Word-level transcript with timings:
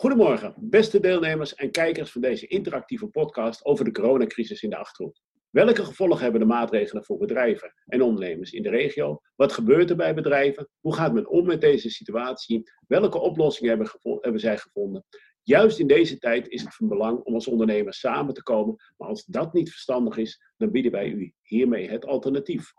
Goedemorgen, 0.00 0.54
beste 0.56 1.00
deelnemers 1.00 1.54
en 1.54 1.70
kijkers 1.70 2.10
van 2.10 2.20
deze 2.20 2.46
interactieve 2.46 3.06
podcast 3.06 3.64
over 3.64 3.84
de 3.84 3.90
coronacrisis 3.90 4.62
in 4.62 4.70
de 4.70 4.76
Achterhoek. 4.76 5.16
Welke 5.50 5.84
gevolgen 5.84 6.22
hebben 6.22 6.40
de 6.40 6.46
maatregelen 6.46 7.04
voor 7.04 7.18
bedrijven 7.18 7.74
en 7.86 8.02
ondernemers 8.02 8.52
in 8.52 8.62
de 8.62 8.68
regio? 8.68 9.20
Wat 9.36 9.52
gebeurt 9.52 9.90
er 9.90 9.96
bij 9.96 10.14
bedrijven? 10.14 10.68
Hoe 10.80 10.94
gaat 10.94 11.12
men 11.12 11.28
om 11.28 11.46
met 11.46 11.60
deze 11.60 11.90
situatie? 11.90 12.70
Welke 12.86 13.18
oplossingen 13.18 13.70
hebben, 13.76 14.18
hebben 14.20 14.40
zij 14.40 14.58
gevonden? 14.58 15.04
Juist 15.42 15.78
in 15.78 15.86
deze 15.86 16.18
tijd 16.18 16.48
is 16.48 16.62
het 16.62 16.74
van 16.74 16.88
belang 16.88 17.18
om 17.22 17.34
als 17.34 17.48
ondernemers 17.48 18.00
samen 18.00 18.34
te 18.34 18.42
komen, 18.42 18.76
maar 18.96 19.08
als 19.08 19.24
dat 19.24 19.52
niet 19.52 19.70
verstandig 19.70 20.16
is, 20.16 20.52
dan 20.56 20.70
bieden 20.70 20.92
wij 20.92 21.08
u 21.08 21.34
hiermee 21.42 21.90
het 21.90 22.06
alternatief. 22.06 22.72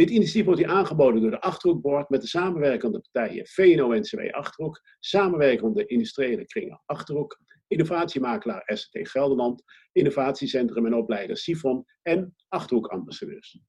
Dit 0.00 0.10
initiatief 0.10 0.44
wordt 0.44 0.60
u 0.60 0.64
aangeboden 0.64 1.20
door 1.20 1.30
de 1.30 1.40
Achterhoekboard 1.40 2.08
met 2.08 2.20
de 2.20 2.26
samenwerkende 2.26 3.00
partijen 3.00 3.46
VNO-NCW 3.46 4.30
Achterhoek, 4.30 4.80
samenwerkende 5.00 5.86
industriële 5.86 6.44
kringen 6.44 6.82
Achterhoek, 6.86 7.40
innovatiemakelaar 7.66 8.62
ST 8.74 8.88
Gelderland, 8.92 9.62
innovatiecentrum 9.92 10.86
en 10.86 10.94
opleider 10.94 11.36
Sifon 11.36 11.84
en 12.02 12.34
Achterhoekambassadeurs. 12.48 13.60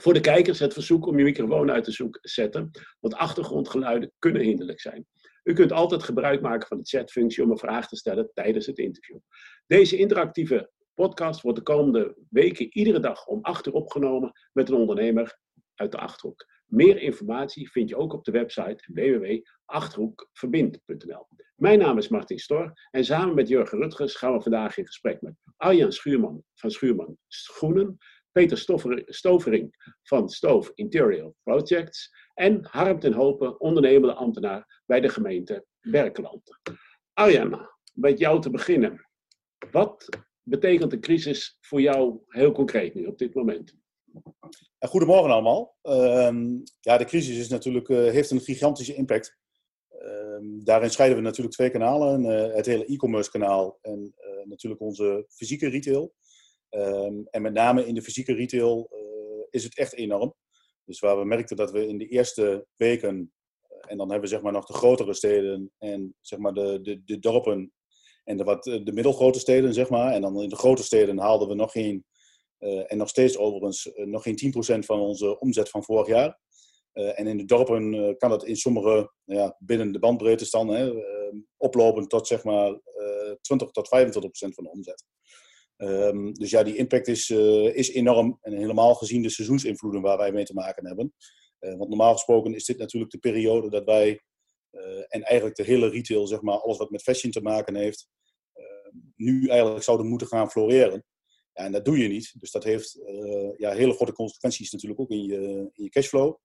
Voor 0.00 0.12
de 0.12 0.20
kijkers 0.20 0.58
het 0.58 0.72
verzoek 0.72 1.06
om 1.06 1.18
je 1.18 1.24
microfoon 1.24 1.70
uit 1.70 1.84
te 1.84 2.18
zetten, 2.20 2.70
want 3.00 3.14
achtergrondgeluiden 3.14 4.12
kunnen 4.18 4.42
hinderlijk 4.42 4.80
zijn. 4.80 5.06
U 5.44 5.52
kunt 5.52 5.72
altijd 5.72 6.02
gebruik 6.02 6.40
maken 6.40 6.68
van 6.68 6.78
de 6.78 6.84
chatfunctie 6.84 7.42
om 7.42 7.50
een 7.50 7.58
vraag 7.58 7.88
te 7.88 7.96
stellen 7.96 8.30
tijdens 8.34 8.66
het 8.66 8.78
interview. 8.78 9.18
Deze 9.66 9.96
interactieve 9.96 10.70
podcast 10.94 11.40
wordt 11.40 11.58
de 11.58 11.64
komende 11.64 12.16
weken 12.30 12.76
iedere 12.76 13.00
dag 13.00 13.26
om 13.26 13.38
8 13.42 13.66
uur 13.66 13.72
opgenomen 13.72 14.32
met 14.52 14.68
een 14.68 14.74
ondernemer 14.74 15.42
uit 15.74 15.92
de 15.92 15.98
Achterhoek. 15.98 16.46
Meer 16.66 16.98
informatie 16.98 17.70
vind 17.70 17.88
je 17.88 17.96
ook 17.96 18.12
op 18.12 18.24
de 18.24 18.30
website 18.30 18.84
www.achterhoekverbind.nl. 18.92 21.26
Mijn 21.56 21.78
naam 21.78 21.98
is 21.98 22.08
Martin 22.08 22.38
Stor 22.38 22.72
en 22.90 23.04
samen 23.04 23.34
met 23.34 23.48
Jurgen 23.48 23.78
Rutgers 23.78 24.14
gaan 24.14 24.32
we 24.32 24.40
vandaag 24.40 24.76
in 24.76 24.86
gesprek 24.86 25.20
met 25.20 25.34
Arjan 25.56 25.92
Schuurman 25.92 26.42
van 26.54 26.70
Schuurman 26.70 27.16
Schoenen, 27.28 27.98
Peter 28.32 28.58
Stovering 29.06 29.94
van 30.02 30.28
Stoof 30.28 30.70
Interior 30.74 31.34
Projects 31.42 32.10
en 32.34 32.66
Harm 32.70 32.98
ten 32.98 33.12
Hopen, 33.12 33.60
ondernemende 33.60 34.14
ambtenaar 34.14 34.82
bij 34.86 35.00
de 35.00 35.08
gemeente 35.08 35.66
Berkeland. 35.80 36.58
Arjan, 37.12 37.68
met 37.92 38.18
jou 38.18 38.40
te 38.40 38.50
beginnen. 38.50 39.08
Wat 39.70 40.08
betekent 40.42 40.90
de 40.90 40.98
crisis 40.98 41.58
voor 41.60 41.80
jou 41.80 42.20
heel 42.26 42.52
concreet 42.52 42.94
nu 42.94 43.06
op 43.06 43.18
dit 43.18 43.34
moment? 43.34 43.74
Goedemorgen 44.78 45.30
allemaal. 45.30 45.76
Ehm, 45.82 46.58
ja, 46.80 46.98
de 46.98 47.04
crisis 47.04 47.38
is 47.38 47.48
natuurlijk, 47.48 47.88
uh, 47.88 48.10
heeft 48.10 48.30
een 48.30 48.40
gigantische 48.40 48.94
impact. 48.94 49.36
Ehm, 49.88 50.64
daarin 50.64 50.90
scheiden 50.90 51.18
we 51.18 51.24
natuurlijk 51.24 51.54
twee 51.54 51.70
kanalen. 51.70 52.24
Uh, 52.24 52.54
het 52.54 52.66
hele 52.66 52.86
e-commerce 52.86 53.30
kanaal 53.30 53.78
en 53.80 54.14
uh, 54.16 54.46
natuurlijk 54.46 54.80
onze 54.80 55.24
fysieke 55.28 55.68
retail. 55.68 56.14
Ehm, 56.68 57.22
en 57.30 57.42
met 57.42 57.52
name 57.52 57.86
in 57.86 57.94
de 57.94 58.02
fysieke 58.02 58.34
retail 58.34 58.90
is 59.50 59.64
het 59.64 59.78
echt 59.78 59.94
enorm. 59.94 60.34
Dus 60.84 61.00
waar 61.00 61.18
we 61.18 61.24
merkten 61.24 61.56
dat 61.56 61.70
we 61.70 61.86
in 61.86 61.98
de 61.98 62.08
eerste 62.08 62.66
weken, 62.76 63.32
en 63.80 63.96
dan 63.96 64.10
hebben 64.10 64.20
we 64.28 64.34
zeg 64.34 64.42
maar 64.42 64.52
nog 64.52 64.66
de 64.66 64.72
grotere 64.72 65.14
steden 65.14 65.72
en 65.78 66.14
zeg 66.20 66.38
maar 66.38 66.52
de, 66.52 66.80
de, 66.82 67.02
de 67.04 67.18
dorpen 67.18 67.72
en 68.24 68.36
de, 68.36 68.44
wat, 68.44 68.64
de 68.64 68.92
middelgrote 68.92 69.38
steden, 69.38 69.74
zeg 69.74 69.90
maar. 69.90 70.12
En 70.12 70.20
dan 70.20 70.42
in 70.42 70.48
de 70.48 70.56
grote 70.56 70.82
steden 70.82 71.18
haalden 71.18 71.48
we 71.48 71.54
nog 71.54 71.72
geen, 71.72 72.04
en 72.64 72.96
nog 72.96 73.08
steeds 73.08 73.38
overigens, 73.38 73.86
uh, 73.86 74.06
nog 74.06 74.22
geen 74.22 74.36
10% 74.36 74.84
van 74.84 75.00
onze 75.00 75.38
omzet 75.38 75.68
van 75.68 75.84
vorig 75.84 76.06
jaar. 76.06 76.38
Uh, 76.92 77.18
en 77.18 77.26
in 77.26 77.36
de 77.36 77.44
dorpen 77.44 78.16
kan 78.18 78.30
dat 78.30 78.44
in 78.44 78.56
sommige, 78.56 79.12
ja, 79.24 79.56
binnen 79.58 79.92
de 79.92 79.98
bandbreedte 79.98 80.46
dan, 80.50 80.68
hè, 80.68 80.92
oplopen 81.56 82.08
tot 82.08 82.26
zeg 82.26 82.44
maar 82.44 82.80
20 83.40 83.70
tot 83.70 83.88
25% 83.88 84.54
van 84.54 84.64
de 84.64 84.70
omzet. 84.70 85.04
Um, 85.76 86.32
dus 86.32 86.50
ja, 86.50 86.62
die 86.62 86.76
impact 86.76 87.08
is, 87.08 87.30
is 87.74 87.90
enorm. 87.92 88.38
En 88.40 88.52
helemaal 88.52 88.94
gezien 88.94 89.22
de 89.22 89.30
seizoensinvloeden 89.30 90.02
waar 90.02 90.18
wij 90.18 90.32
mee 90.32 90.44
te 90.44 90.54
maken 90.54 90.86
hebben. 90.86 91.14
want 91.58 91.88
normaal 91.88 92.12
gesproken 92.12 92.54
is 92.54 92.64
dit 92.64 92.78
natuurlijk 92.78 93.12
de 93.12 93.18
periode 93.18 93.70
dat 93.70 93.84
wij 93.84 94.22
en 95.08 95.22
eigenlijk 95.22 95.56
de 95.56 95.62
hele 95.62 95.88
retail, 95.88 96.26
zeg 96.26 96.40
maar, 96.40 96.58
alles 96.58 96.78
wat 96.78 96.90
met 96.90 97.02
fashion 97.02 97.32
te 97.32 97.40
maken 97.40 97.74
heeft, 97.74 98.08
nu 99.16 99.48
eigenlijk 99.48 99.84
zouden 99.84 100.06
moeten 100.06 100.26
gaan 100.26 100.50
floreren. 100.50 101.04
En 101.54 101.72
dat 101.72 101.84
doe 101.84 101.98
je 101.98 102.08
niet. 102.08 102.34
Dus 102.40 102.50
dat 102.50 102.64
heeft 102.64 102.96
uh, 102.96 103.56
ja, 103.56 103.70
hele 103.70 103.92
grote 103.92 104.12
consequenties 104.12 104.72
natuurlijk 104.72 105.00
ook 105.00 105.10
in 105.10 105.24
je, 105.24 105.70
in 105.72 105.84
je 105.84 105.88
cashflow. 105.88 106.36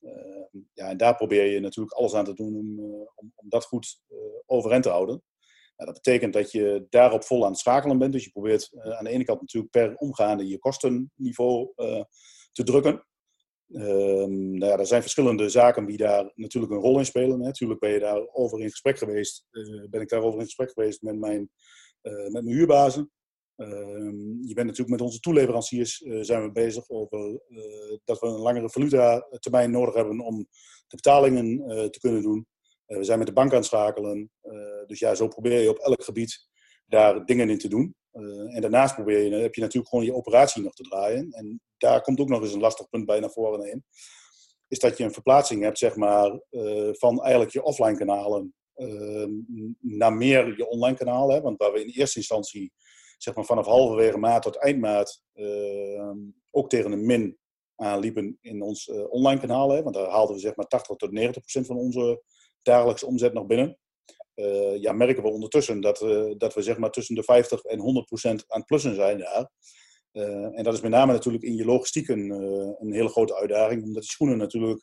Uh, 0.00 0.60
ja, 0.72 0.88
en 0.88 0.96
daar 0.96 1.16
probeer 1.16 1.44
je 1.44 1.60
natuurlijk 1.60 1.96
alles 1.96 2.14
aan 2.14 2.24
te 2.24 2.34
doen 2.34 2.56
om, 2.56 2.78
uh, 2.78 2.84
om, 3.14 3.32
om, 3.34 3.48
dat 3.48 3.64
goed 3.64 4.00
overeind 4.46 4.82
te 4.82 4.90
houden. 4.90 5.22
dat 5.76 5.92
betekent 5.92 6.32
dat 6.32 6.52
je 6.52 6.86
daarop 6.88 7.24
vol 7.24 7.44
aan 7.44 7.50
het 7.50 7.60
schakelen 7.60 7.98
bent. 7.98 8.12
Dus 8.12 8.24
je 8.24 8.30
probeert 8.30 8.70
aan 8.72 9.04
de 9.04 9.10
ene 9.10 9.24
kant 9.24 9.40
natuurlijk 9.40 9.72
per 9.72 9.96
omgaande 9.96 10.48
je 10.48 10.58
kostenniveau 10.58 11.72
te 12.52 12.62
drukken. 12.64 13.06
Um, 13.68 14.58
nou 14.58 14.72
ja, 14.72 14.78
er 14.78 14.86
zijn 14.86 15.02
verschillende 15.02 15.48
zaken 15.48 15.86
die 15.86 15.96
daar 15.96 16.32
natuurlijk 16.34 16.72
een 16.72 16.80
rol 16.80 16.98
in 16.98 17.06
spelen. 17.06 17.38
Natuurlijk 17.38 17.80
ben 17.80 17.90
je 17.90 17.98
daarover 17.98 18.60
in 18.60 18.70
gesprek 18.70 18.98
geweest. 18.98 19.46
ben 19.90 20.00
ik 20.00 20.08
daarover 20.08 20.38
in 20.38 20.44
gesprek 20.44 20.70
geweest 20.72 21.02
met 21.02 21.18
mijn, 21.18 21.50
met 22.02 22.32
mijn 22.32 22.48
huurbazen. 22.48 23.10
Ehm, 23.62 24.46
je 24.46 24.54
bent 24.54 24.66
natuurlijk 24.66 24.88
met 24.88 25.00
onze 25.00 25.20
toeleveranciers 25.20 26.00
uh, 26.00 26.22
zijn 26.22 26.42
we 26.42 26.52
bezig 26.52 26.90
over 26.90 27.40
uh, 27.48 27.98
dat 28.04 28.20
we 28.20 28.26
een 28.26 28.40
langere 28.40 28.70
valuta 28.70 29.26
termijn 29.38 29.70
nodig 29.70 29.94
hebben 29.94 30.20
om 30.20 30.38
de 30.86 30.96
betalingen 30.96 31.56
te 31.90 32.00
kunnen 32.00 32.22
doen. 32.22 32.46
we 32.86 33.04
zijn 33.04 33.18
met 33.18 33.26
de 33.26 33.32
bank 33.32 33.50
aan 33.50 33.56
het 33.56 33.66
schakelen. 33.66 34.30
dus 34.86 34.98
ja, 34.98 35.14
zo 35.14 35.28
probeer 35.28 35.60
je 35.60 35.68
op 35.68 35.78
elk 35.78 36.04
gebied 36.04 36.48
daar 36.86 37.24
dingen 37.24 37.50
in 37.50 37.58
te 37.58 37.68
doen. 37.68 37.94
en 38.48 38.60
daarnaast 38.60 38.94
probeer 38.94 39.18
je, 39.18 39.34
heb 39.34 39.54
je 39.54 39.60
natuurlijk 39.60 39.88
gewoon 39.88 40.04
je 40.04 40.14
operatie 40.14 40.62
nog 40.62 40.74
te 40.74 40.82
draaien. 40.82 41.30
En 41.30 41.60
daar 41.78 42.00
komt 42.00 42.20
ook 42.20 42.28
nog 42.28 42.42
eens 42.42 42.52
een 42.52 42.60
lastig 42.60 42.88
punt 42.88 43.06
bij 43.06 43.20
naar 43.20 43.30
voren 43.30 43.64
heen. 43.64 43.84
Is 44.68 44.78
dat 44.78 44.98
je 44.98 45.04
een 45.04 45.12
verplaatsing 45.12 45.62
hebt, 45.62 45.78
zeg 45.78 45.96
maar, 45.96 46.40
van 46.92 47.22
eigenlijk 47.22 47.52
je 47.52 47.62
offline 47.62 47.96
kanalen 47.98 48.54
naar 49.80 50.12
meer 50.12 50.56
je 50.56 50.68
online 50.68 50.96
kanalen. 50.96 51.42
Want 51.42 51.58
waar 51.58 51.72
we 51.72 51.84
in 51.84 51.92
eerste 51.92 52.18
instantie 52.18 52.72
zeg 53.22 53.34
maar 53.34 53.44
vanaf 53.44 53.66
halverwege 53.66 54.18
maart 54.18 54.42
tot 54.42 54.56
eind 54.56 54.80
maart 54.80 55.22
ehm, 55.32 56.18
ook 56.50 56.68
tegen 56.68 56.92
een 56.92 57.06
min 57.06 57.38
aanliepen 57.76 58.38
in 58.40 58.62
ons 58.62 58.88
eh, 58.88 59.10
online 59.10 59.40
kanaal. 59.40 59.70
Hè, 59.70 59.82
want 59.82 59.94
daar 59.94 60.08
haalden 60.08 60.34
we 60.34 60.40
zeg 60.40 60.56
maar 60.56 60.66
80 60.66 60.96
tot 60.96 61.10
90 61.10 61.42
procent 61.42 61.66
van 61.66 61.76
onze 61.76 62.22
dagelijkse 62.62 63.06
omzet 63.06 63.32
nog 63.32 63.46
binnen. 63.46 63.78
Uh, 64.34 64.76
ja, 64.80 64.92
merken 64.92 65.22
we 65.22 65.28
ondertussen 65.28 65.80
dat, 65.80 66.00
uh, 66.00 66.34
dat 66.36 66.54
we 66.54 66.62
zeg 66.62 66.78
maar 66.78 66.90
tussen 66.90 67.14
de 67.14 67.22
50 67.22 67.62
en 67.62 67.78
100 67.78 68.06
procent 68.06 68.44
aan 68.48 68.64
plussen 68.64 68.94
zijn 68.94 69.18
daar. 69.18 69.50
En 70.52 70.62
dat 70.62 70.74
is 70.74 70.80
met 70.80 70.90
name 70.90 71.12
natuurlijk 71.12 71.44
in 71.44 71.56
je 71.56 71.64
logistiek 71.64 72.08
een, 72.08 72.30
een 72.80 72.92
hele 72.92 73.08
grote 73.08 73.34
uitdaging, 73.34 73.82
omdat 73.82 74.02
die 74.02 74.10
schoenen 74.10 74.38
natuurlijk 74.38 74.82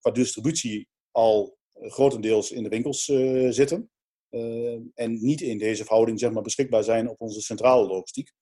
qua 0.00 0.10
distributie 0.10 0.88
al 1.10 1.58
grotendeels 1.72 2.50
in 2.50 2.62
de 2.62 2.68
winkels 2.68 3.04
zitten. 3.48 3.90
Uh, 4.30 4.78
en 4.94 5.12
niet 5.20 5.40
in 5.40 5.58
deze 5.58 5.84
verhouding 5.84 6.18
zeg 6.18 6.30
maar, 6.30 6.42
beschikbaar 6.42 6.84
zijn 6.84 7.08
op 7.08 7.20
onze 7.20 7.40
centrale 7.40 7.86
logistiek. 7.86 8.32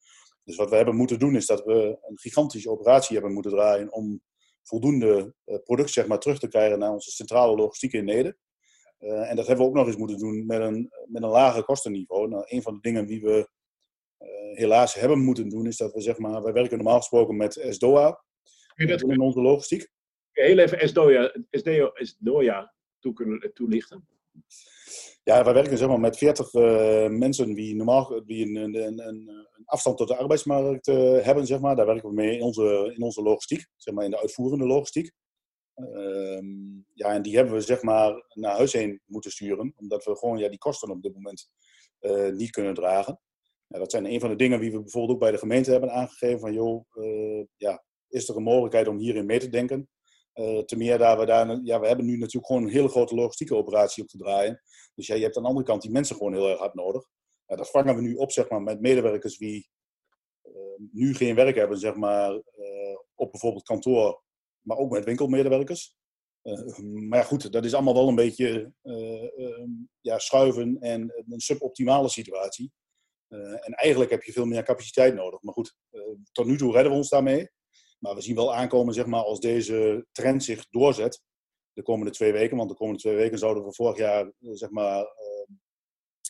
Dus 0.44 0.56
wat 0.56 0.70
we 0.70 0.76
hebben 0.76 0.96
moeten 0.96 1.18
doen 1.18 1.36
is 1.36 1.46
dat 1.46 1.64
we 1.64 1.98
een 2.08 2.18
gigantische 2.18 2.70
operatie 2.70 3.14
hebben 3.14 3.32
moeten 3.32 3.52
draaien 3.52 3.92
om 3.92 4.20
voldoende 4.62 5.34
uh, 5.46 5.56
product 5.62 5.90
zeg 5.90 6.06
maar, 6.06 6.18
terug 6.18 6.38
te 6.38 6.48
krijgen 6.48 6.78
naar 6.78 6.92
onze 6.92 7.10
centrale 7.10 7.56
logistiek 7.56 7.92
in 7.92 8.04
Nederland. 8.04 8.36
Uh, 9.00 9.30
en 9.30 9.36
dat 9.36 9.46
hebben 9.46 9.64
we 9.64 9.70
ook 9.70 9.76
nog 9.76 9.86
eens 9.86 9.96
moeten 9.96 10.18
doen 10.18 10.46
met 10.46 10.60
een, 10.60 10.90
met 11.06 11.22
een 11.22 11.28
lager 11.28 11.64
kostenniveau. 11.64 12.28
Nou, 12.28 12.44
een 12.46 12.62
van 12.62 12.74
de 12.74 12.80
dingen 12.80 13.06
die 13.06 13.20
we 13.20 13.48
helaas 14.54 14.94
hebben 14.94 15.18
moeten 15.18 15.48
doen 15.48 15.66
is 15.66 15.76
dat 15.76 15.92
we, 15.92 16.00
zeg 16.00 16.18
maar, 16.18 16.42
wij 16.42 16.52
werken 16.52 16.76
normaal 16.76 16.98
gesproken 16.98 17.36
met 17.36 17.66
SDOA 17.68 18.24
in 18.76 19.20
onze 19.20 19.40
logistiek. 19.40 19.88
Heel 20.32 20.58
even 20.58 20.88
SDOA, 20.88 21.32
SDOA, 21.50 21.90
SDOA 21.94 22.74
toe 22.98 23.12
kunnen 23.12 23.50
toelichten. 23.54 24.08
Ja, 25.28 25.44
wij 25.44 25.54
werken 25.54 25.78
zeg 25.78 25.88
maar, 25.88 26.00
met 26.00 26.16
40 26.16 26.54
uh, 26.54 27.04
eh, 27.04 27.10
mensen 27.10 27.54
die 27.54 27.74
normaal 27.74 28.24
die 28.26 28.46
een, 28.46 28.74
een, 28.74 29.06
een, 29.06 29.46
afstand 29.64 29.96
tot 29.96 30.08
de 30.08 30.16
arbeidsmarkt 30.16 30.86
uh, 30.86 31.22
hebben. 31.22 31.46
Zeg 31.46 31.60
maar. 31.60 31.76
Daar 31.76 31.86
werken 31.86 32.08
we 32.08 32.14
mee 32.14 32.36
in 32.36 32.42
onze, 32.42 32.92
in 32.94 33.02
onze 33.02 33.22
logistiek, 33.22 33.66
zeg 33.76 33.94
maar, 33.94 34.04
in 34.04 34.10
de 34.10 34.20
uitvoerende 34.20 34.66
logistiek. 34.66 35.12
Uh, 35.74 36.38
ja, 36.92 37.12
en 37.12 37.22
die 37.22 37.36
hebben 37.36 37.54
we 37.54 37.60
zeg 37.60 37.82
maar, 37.82 38.24
naar 38.28 38.56
huis 38.56 38.72
heen 38.72 39.00
moeten 39.04 39.30
sturen, 39.30 39.72
omdat 39.76 40.04
we 40.04 40.16
gewoon 40.16 40.38
ja, 40.38 40.48
die 40.48 40.58
kosten 40.58 40.90
op 40.90 41.02
dit 41.02 41.14
moment 41.14 41.48
uh, 42.00 42.32
niet 42.32 42.50
kunnen 42.50 42.74
dragen. 42.74 43.20
Ja, 43.66 43.78
dat 43.78 43.90
zijn 43.90 44.06
een 44.06 44.20
van 44.20 44.30
de 44.30 44.36
dingen 44.36 44.60
die 44.60 44.72
we 44.72 44.80
bijvoorbeeld 44.80 45.12
ook 45.12 45.20
bij 45.20 45.30
de 45.30 45.38
gemeente 45.38 45.70
hebben 45.70 45.92
aangegeven. 45.92 46.40
Van 46.40 46.52
joh, 46.52 46.84
ja, 47.56 47.84
is 48.08 48.28
er 48.28 48.36
een 48.36 48.42
mogelijkheid 48.42 48.88
om 48.88 48.98
hierin 48.98 49.26
mee 49.26 49.38
te 49.38 49.48
denken? 49.48 49.88
Uh, 50.40 50.58
te 50.58 50.76
meer 50.76 50.98
daar 50.98 51.18
we 51.18 51.26
daar, 51.26 51.60
ja, 51.62 51.80
we 51.80 51.86
hebben 51.86 52.06
nu 52.06 52.16
natuurlijk 52.16 52.46
gewoon 52.46 52.62
een 52.62 52.70
hele 52.70 52.88
grote 52.88 53.14
logistieke 53.14 53.54
operatie 53.54 54.02
op 54.02 54.08
te 54.08 54.18
draaien. 54.18 54.62
Dus 54.94 55.06
ja, 55.06 55.14
je 55.14 55.22
hebt 55.22 55.36
aan 55.36 55.42
de 55.42 55.48
andere 55.48 55.66
kant 55.66 55.82
die 55.82 55.90
mensen 55.90 56.16
gewoon 56.16 56.32
heel 56.32 56.48
erg 56.48 56.58
hard 56.58 56.74
nodig. 56.74 57.08
Ja, 57.46 57.56
dat 57.56 57.70
vangen 57.70 57.94
we 57.94 58.00
nu 58.00 58.14
op, 58.14 58.30
zeg 58.30 58.48
maar, 58.48 58.62
met 58.62 58.80
medewerkers 58.80 59.38
die 59.38 59.68
uh, 60.42 60.88
nu 60.92 61.14
geen 61.14 61.34
werk 61.34 61.54
hebben, 61.54 61.78
zeg 61.78 61.94
maar, 61.94 62.32
uh, 62.32 62.96
op 63.14 63.30
bijvoorbeeld 63.30 63.64
kantoor, 63.64 64.22
maar 64.60 64.76
ook 64.76 64.90
met 64.90 65.04
winkelmedewerkers. 65.04 65.96
maar 66.82 67.18
ja, 67.18 67.24
goed, 67.24 67.52
dat 67.52 67.64
is 67.64 67.74
allemaal 67.74 67.94
wel 67.94 68.08
een 68.08 68.14
beetje 68.14 68.72
ehm, 68.82 69.70
ja, 70.00 70.18
schuiven 70.18 70.76
en 70.80 71.24
een 71.28 71.40
suboptimale 71.40 72.08
situatie. 72.08 72.72
en 73.28 73.72
eigenlijk 73.72 74.10
heb 74.10 74.22
je 74.22 74.32
veel 74.32 74.46
meer 74.46 74.62
capaciteit 74.62 75.14
nodig. 75.14 75.42
Maar 75.42 75.54
goed, 75.54 75.76
tot 76.32 76.46
nu 76.46 76.56
toe 76.56 76.72
redden 76.72 76.92
we 76.92 76.98
ons 76.98 77.08
daarmee. 77.08 77.50
Maar 77.98 78.14
we 78.14 78.20
zien 78.20 78.34
wel 78.34 78.54
aankomen, 78.54 78.94
zeg 78.94 79.06
maar, 79.06 79.22
als 79.22 79.40
deze 79.40 80.06
trend 80.12 80.44
zich 80.44 80.66
doorzet, 80.70 81.22
de 81.72 81.82
komende 81.82 82.12
twee 82.12 82.32
weken. 82.32 82.56
Want 82.56 82.68
de 82.68 82.76
komende 82.76 83.00
twee 83.00 83.16
weken 83.16 83.38
zouden 83.38 83.64
we 83.64 83.72
vorig 83.72 83.96
jaar, 83.96 84.32
zeg 84.40 84.70
maar, 84.70 85.06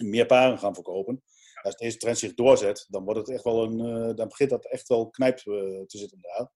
meer 0.05 0.27
paren 0.27 0.59
gaan 0.59 0.75
verkopen. 0.75 1.23
Als 1.63 1.77
deze 1.77 1.97
trend 1.97 2.19
zich 2.19 2.35
doorzet, 2.35 2.87
dan, 2.89 3.05
wordt 3.05 3.19
het 3.19 3.31
echt 3.31 3.45
wel 3.45 3.63
een, 3.63 3.79
uh, 3.79 4.15
dan 4.15 4.29
begint 4.29 4.51
dat 4.51 4.67
echt 4.67 4.89
wel 4.89 5.11
knijp 5.11 5.37
te 5.37 5.85
zitten 5.87 6.19
daar. 6.21 6.51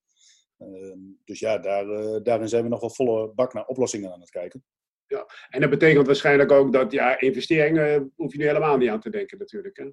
Uh, 0.58 0.96
dus 1.24 1.38
ja, 1.38 1.58
daar, 1.58 1.86
daarin 2.22 2.48
zijn 2.48 2.62
we 2.62 2.68
nog 2.68 2.80
wel 2.80 2.90
volle 2.90 3.32
bak 3.34 3.52
naar 3.52 3.66
oplossingen 3.66 4.12
aan 4.12 4.20
het 4.20 4.30
kijken. 4.30 4.64
Ja, 5.06 5.26
en 5.48 5.60
dat 5.60 5.70
betekent 5.70 6.06
waarschijnlijk 6.06 6.52
ook 6.52 6.72
dat 6.72 6.92
ja, 6.92 7.20
investeringen 7.20 8.12
hoef 8.16 8.32
je 8.32 8.38
nu 8.38 8.46
helemaal 8.46 8.76
niet 8.76 8.88
aan 8.88 9.00
te 9.00 9.10
denken 9.10 9.38
natuurlijk. 9.38 9.76
Hè? 9.76 9.90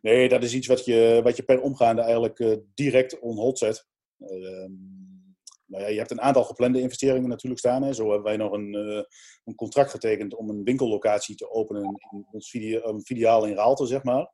Nee, 0.00 0.28
dat 0.28 0.42
is 0.42 0.54
iets 0.54 0.66
wat 0.66 0.84
je, 0.84 1.20
wat 1.22 1.36
je 1.36 1.42
per 1.42 1.60
omgaande 1.60 2.02
eigenlijk 2.02 2.58
direct 2.74 3.18
on 3.18 3.36
hold 3.36 3.58
zet. 3.58 3.86
Ehm, 4.18 4.72
nou 5.66 5.82
ja, 5.82 5.88
je 5.88 5.98
hebt 5.98 6.10
een 6.10 6.20
aantal 6.20 6.44
geplande 6.44 6.80
investeringen 6.80 7.28
natuurlijk 7.28 7.60
staan. 7.60 7.82
Hè. 7.82 7.92
Zo 7.92 8.04
hebben 8.04 8.22
wij 8.22 8.36
nog 8.36 8.52
een, 8.52 8.74
uh, 8.74 9.02
een 9.44 9.54
contract 9.54 9.90
getekend 9.90 10.34
om 10.34 10.50
een 10.50 10.64
winkellocatie 10.64 11.36
te 11.36 11.50
openen 11.50 11.82
in 11.82 12.26
ons 12.30 12.52
een 12.52 13.02
filiaal 13.04 13.46
in 13.46 13.54
Raalte, 13.54 13.86
zeg 13.86 14.02
maar. 14.02 14.32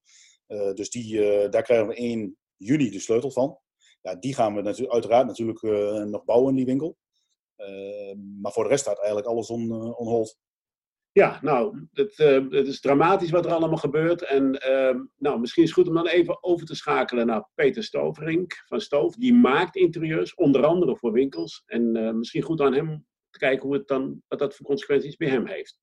Uh, 0.49 0.73
dus 0.73 0.91
die, 0.91 1.19
daar 1.49 1.63
krijgen 1.63 1.87
we 1.87 1.95
1 1.95 2.37
juni 2.57 2.91
de 2.91 3.01
sleutel 3.01 3.31
van. 3.31 3.59
Ja, 4.03 4.15
die 4.15 4.35
gaan 4.35 4.55
we 4.55 4.63
natu 4.63 4.89
uiteraard 4.89 5.27
natuurlijk 5.27 5.63
nog 6.09 6.25
bouwen, 6.25 6.55
die 6.55 6.65
winkel. 6.65 6.97
maar 8.41 8.53
voor 8.53 8.63
de 8.63 8.69
rest 8.69 8.83
staat 8.83 8.99
eigenlijk 8.99 9.27
alles 9.27 9.49
on, 9.49 9.73
on 9.73 10.07
hold. 10.07 10.39
Ja, 11.15 11.39
nou, 11.43 11.87
het, 11.93 12.19
uh, 12.19 12.51
het, 12.51 12.67
is 12.67 12.81
dramatisch 12.81 13.31
wat 13.31 13.45
er 13.45 13.53
allemaal 13.53 13.79
gebeurt. 13.79 14.23
En 14.23 14.45
uh, 14.69 15.01
nou, 15.19 15.41
misschien 15.41 15.63
is 15.63 15.69
het 15.69 15.79
goed 15.79 15.89
om 15.89 15.95
dan 15.95 16.07
even 16.07 16.43
over 16.43 16.67
te 16.67 16.75
schakelen 16.75 17.27
naar 17.27 17.49
Peter 17.55 17.83
Stoverink 17.83 18.63
van 18.67 18.81
Stoof. 18.81 19.15
Die 19.15 19.35
maakt 19.35 19.77
interieurs, 19.77 20.35
onder 20.35 20.67
andere 20.67 20.97
voor 20.97 21.13
winkels. 21.13 21.63
En 21.67 21.97
uh, 21.97 22.11
misschien 22.11 22.43
goed 22.43 22.61
aan 22.61 22.75
hem 22.75 23.07
te 23.31 23.39
kijken 23.39 23.67
hoe 23.67 23.77
het 23.77 23.89
dan, 23.89 24.23
wat 24.29 24.39
dat 24.39 24.57
voor 24.57 24.67
consequenties 24.67 25.17
bij 25.17 25.29
hem 25.29 25.47
heeft. 25.47 25.79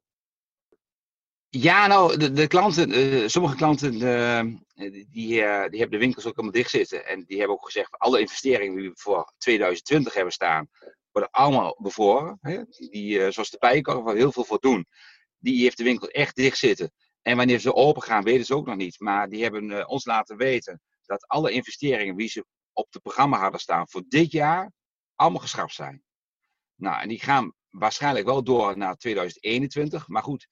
Ja, 1.49 1.87
nou, 1.87 2.17
de, 2.17 2.31
de 2.31 2.47
klanten, 2.47 2.89
uh, 2.89 3.27
sommige 3.27 3.55
klanten 3.55 3.91
die, 3.91 5.09
die 5.09 5.41
hebben 5.41 5.91
de 5.91 5.97
winkels 5.97 6.25
ook 6.25 6.35
allemaal 6.35 6.53
dicht 6.53 6.69
zitten. 6.69 7.05
En 7.05 7.23
die 7.23 7.37
hebben 7.37 7.55
ook 7.55 7.65
gezegd, 7.65 7.97
alle 7.97 8.19
investeringen 8.19 8.77
die 8.77 8.89
we 8.89 8.95
voor 8.97 9.33
2020 9.37 10.13
hebben 10.13 10.33
staan, 10.33 10.69
worden 11.11 11.31
allemaal 11.31 11.77
bevoren. 11.81 12.37
Hè? 12.41 12.63
Die, 12.69 13.31
zoals 13.31 13.49
de 13.49 13.57
Bijenkorf, 13.59 14.03
waar 14.03 14.15
heel 14.15 14.31
veel 14.31 14.45
voor 14.45 14.59
doen 14.59 14.85
die 15.41 15.61
heeft 15.61 15.77
de 15.77 15.83
winkel 15.83 16.07
echt 16.07 16.35
dicht 16.35 16.57
zitten. 16.57 16.91
En 17.21 17.37
wanneer 17.37 17.59
ze 17.59 17.73
open 17.73 18.01
gaan, 18.01 18.23
weten 18.23 18.45
ze 18.45 18.55
ook 18.55 18.65
nog 18.65 18.75
niet. 18.75 18.99
Maar 18.99 19.29
die 19.29 19.43
hebben 19.43 19.69
uh, 19.69 19.83
ons 19.87 20.05
laten 20.05 20.37
weten 20.37 20.81
dat 21.05 21.27
alle 21.27 21.51
investeringen 21.51 22.15
die 22.17 22.27
ze 22.27 22.45
op 22.73 22.87
het 22.93 23.01
programma 23.01 23.39
hadden 23.39 23.59
staan 23.59 23.89
voor 23.89 24.03
dit 24.07 24.31
jaar, 24.31 24.71
allemaal 25.15 25.41
geschrapt 25.41 25.73
zijn. 25.73 26.03
Nou, 26.75 27.01
en 27.01 27.07
die 27.07 27.19
gaan 27.19 27.53
waarschijnlijk 27.69 28.25
wel 28.25 28.43
door 28.43 28.77
naar 28.77 28.95
2021. 28.95 30.07
Maar 30.07 30.23
goed, 30.23 30.47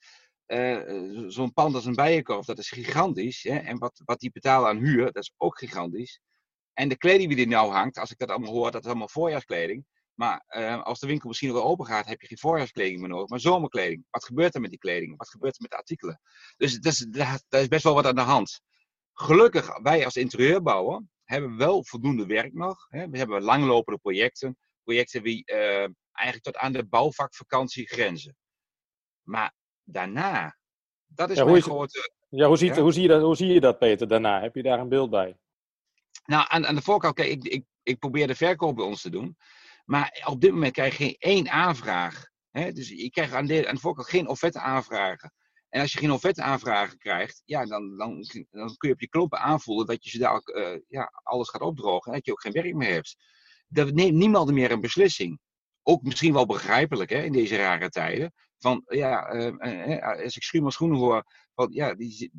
uh, 0.48 1.28
zo'n 1.28 1.54
pand 1.54 1.76
als 1.76 1.86
een 1.86 1.96
bijenkorf, 1.96 2.46
dat 2.46 2.58
is 2.58 2.70
gigantisch. 2.70 3.44
Hè? 3.44 3.58
En 3.58 3.78
wat, 3.78 4.02
wat 4.06 4.20
die 4.20 4.32
betalen 4.32 4.70
aan 4.70 4.78
huur, 4.78 5.06
dat 5.06 5.24
is 5.24 5.34
ook 5.38 5.58
gigantisch. 5.58 6.20
En 6.74 6.90
de 6.90 6.98
kleding 6.98 7.36
die 7.36 7.44
er 7.44 7.52
nou 7.52 7.72
hangt, 7.72 7.98
als 7.98 8.12
ik 8.12 8.18
dat 8.18 8.30
allemaal 8.30 8.54
hoor, 8.54 8.72
dat 8.72 8.84
is 8.84 8.90
allemaal 8.90 9.10
voorjaarskleding. 9.10 9.86
Maar 10.20 10.46
uh, 10.50 10.84
als 10.84 11.00
de 11.00 11.08
winkel 11.08 11.28
misschien 11.28 11.54
wel 11.54 11.64
open 11.64 11.86
gaat, 11.86 12.06
heb 12.06 12.22
je 12.22 12.28
geen 12.28 12.38
voorjaarskleding 12.38 13.00
meer 13.00 13.10
nodig, 13.10 13.30
maar 13.30 13.40
zomerkleding. 13.40 14.06
Wat 14.10 14.26
gebeurt 14.26 14.56
er 14.56 14.62
met 14.62 14.70
die 14.70 14.80
kleding? 14.80 15.18
Wat 15.18 15.30
gebeurt 15.30 15.56
er 15.56 15.62
met 15.62 15.72
de 15.72 15.78
artikelen? 15.78 16.22
Dus 16.58 16.80
dat 16.80 16.94
is, 16.94 17.08
dat 17.50 17.62
is 17.62 17.68
best 17.68 17.84
wel 17.84 17.94
wat 17.94 18.06
aan 18.06 18.16
de 18.16 18.22
hand. 18.22 18.62
Gelukkig, 19.14 19.80
wij 19.80 20.06
als 20.06 20.16
interieurbouwer 20.16 21.04
hebben 21.24 21.58
wel 21.58 21.84
voldoende 21.84 22.26
werk 22.26 22.54
nog. 22.54 22.86
Hè. 22.90 23.10
We 23.10 23.18
hebben 23.18 23.42
langlopende 23.42 24.00
projecten. 24.00 24.58
Projecten 24.84 25.24
die 25.24 25.44
uh, 25.46 25.88
eigenlijk 26.12 26.42
tot 26.42 26.58
aan 26.58 26.74
de 26.74 26.86
bouwvakvakantie 26.86 27.88
grenzen. 27.88 28.36
Maar 29.22 29.54
daarna, 29.84 30.58
dat 31.06 31.30
is 31.30 31.38
ja, 31.38 31.46
mijn 31.46 31.62
grote... 31.62 32.12
Ja, 32.30 32.48
hoe, 32.48 32.58
ziet, 32.58 32.76
ja? 32.76 32.82
Hoe, 32.82 32.92
zie 32.92 33.02
je 33.02 33.08
dat, 33.08 33.22
hoe 33.22 33.36
zie 33.36 33.54
je 33.54 33.60
dat, 33.60 33.80
Peter, 33.80 34.08
daarna? 34.08 34.42
Heb 34.42 34.56
je 34.56 34.64
daar 34.64 34.80
een 34.80 34.90
beeld 34.90 35.10
bij? 35.10 35.38
Nou, 36.26 36.46
aan, 36.48 36.68
aan 36.68 36.76
de 36.76 36.82
voorkant, 36.82 37.16
kijk, 37.16 37.30
ik, 37.30 37.44
ik, 37.44 37.66
ik 37.84 38.00
probeer 38.00 38.28
de 38.28 38.36
verkoop 38.36 38.76
bij 38.76 38.86
ons 38.86 39.02
te 39.02 39.10
doen. 39.10 39.38
Maar 39.90 40.24
op 40.26 40.42
dit 40.42 40.52
moment 40.52 40.74
krijg 40.74 40.98
je 40.98 41.04
geen 41.04 41.16
één 41.20 41.50
aanvraag. 41.50 42.28
Hè? 42.52 42.72
Dus 42.72 42.90
je 42.90 43.10
krijgt 43.10 43.34
aan 43.34 43.46
de, 43.46 43.68
aan 43.68 43.76
de 43.76 43.82
voorkant 43.82 44.08
geen 44.08 44.28
offerte 44.28 44.60
aanvragen. 44.60 45.34
En 45.70 45.82
als 45.82 45.94
je 45.94 46.00
geen 46.00 46.12
offerte 46.12 46.42
aanvragen 46.42 46.98
krijgt, 46.98 47.42
ja, 47.46 47.66
dan, 47.66 47.98
dan, 47.98 48.26
dan 48.50 48.76
kun 48.78 48.90
je 48.90 48.94
op 48.94 49.00
je 49.00 49.10
knoppen 49.10 49.40
aanvoelen 49.40 49.86
dat 49.86 50.04
je 50.04 50.10
ze 50.10 50.18
daar 50.18 50.42
uh, 50.46 50.80
ja, 50.88 51.12
alles 51.24 51.50
gaat 51.50 51.62
opdrogen 51.62 52.12
en 52.12 52.18
dat 52.18 52.26
je 52.26 52.32
ook 52.32 52.42
geen 52.42 52.52
werk 52.52 52.76
meer 52.76 52.94
hebt. 52.94 53.16
Dat 53.68 53.94
neemt 53.94 54.16
niemand 54.16 54.52
meer 54.52 54.72
een 54.72 54.82
beslissing. 54.82 55.40
Ook 55.84 56.04
misschien 56.04 56.34
wel 56.34 56.46
begrijpelijk 56.46 57.10
hè, 57.10 57.24
in 57.24 57.32
deze 57.32 57.56
rare 57.56 57.90
tijden. 57.90 58.34
Van 58.58 58.84
ja, 58.86 59.34
uh, 59.34 60.24
als 60.24 60.36
ik 60.36 60.44
schuim 60.44 60.70
schoenen 60.70 60.98
hoor, 60.98 61.24
van 61.54 61.70
ja, 61.72 61.96
die, 61.96 62.32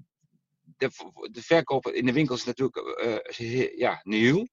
de, 0.76 0.91
verkoop 1.32 1.87
in 1.87 2.06
de 2.06 2.12
winkels 2.12 2.41
is 2.41 2.46
natuurlijk 2.46 3.05
uh, 3.38 3.76
ja, 3.76 4.00
nieuw. 4.03 4.46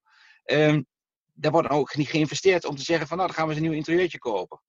Daar 1.39 1.51
wordt 1.51 1.69
ook 1.69 1.95
niet 1.95 2.07
geïnvesteerd 2.07 2.65
om 2.65 2.75
te 2.75 2.83
zeggen 2.83 3.07
van 3.07 3.17
nou, 3.17 3.29
dan 3.29 3.37
gaan 3.37 3.47
we 3.47 3.53
eens 3.53 3.61
een 3.61 3.67
nieuw 3.67 3.77
interieurtje 3.77 4.19
kopen. 4.19 4.61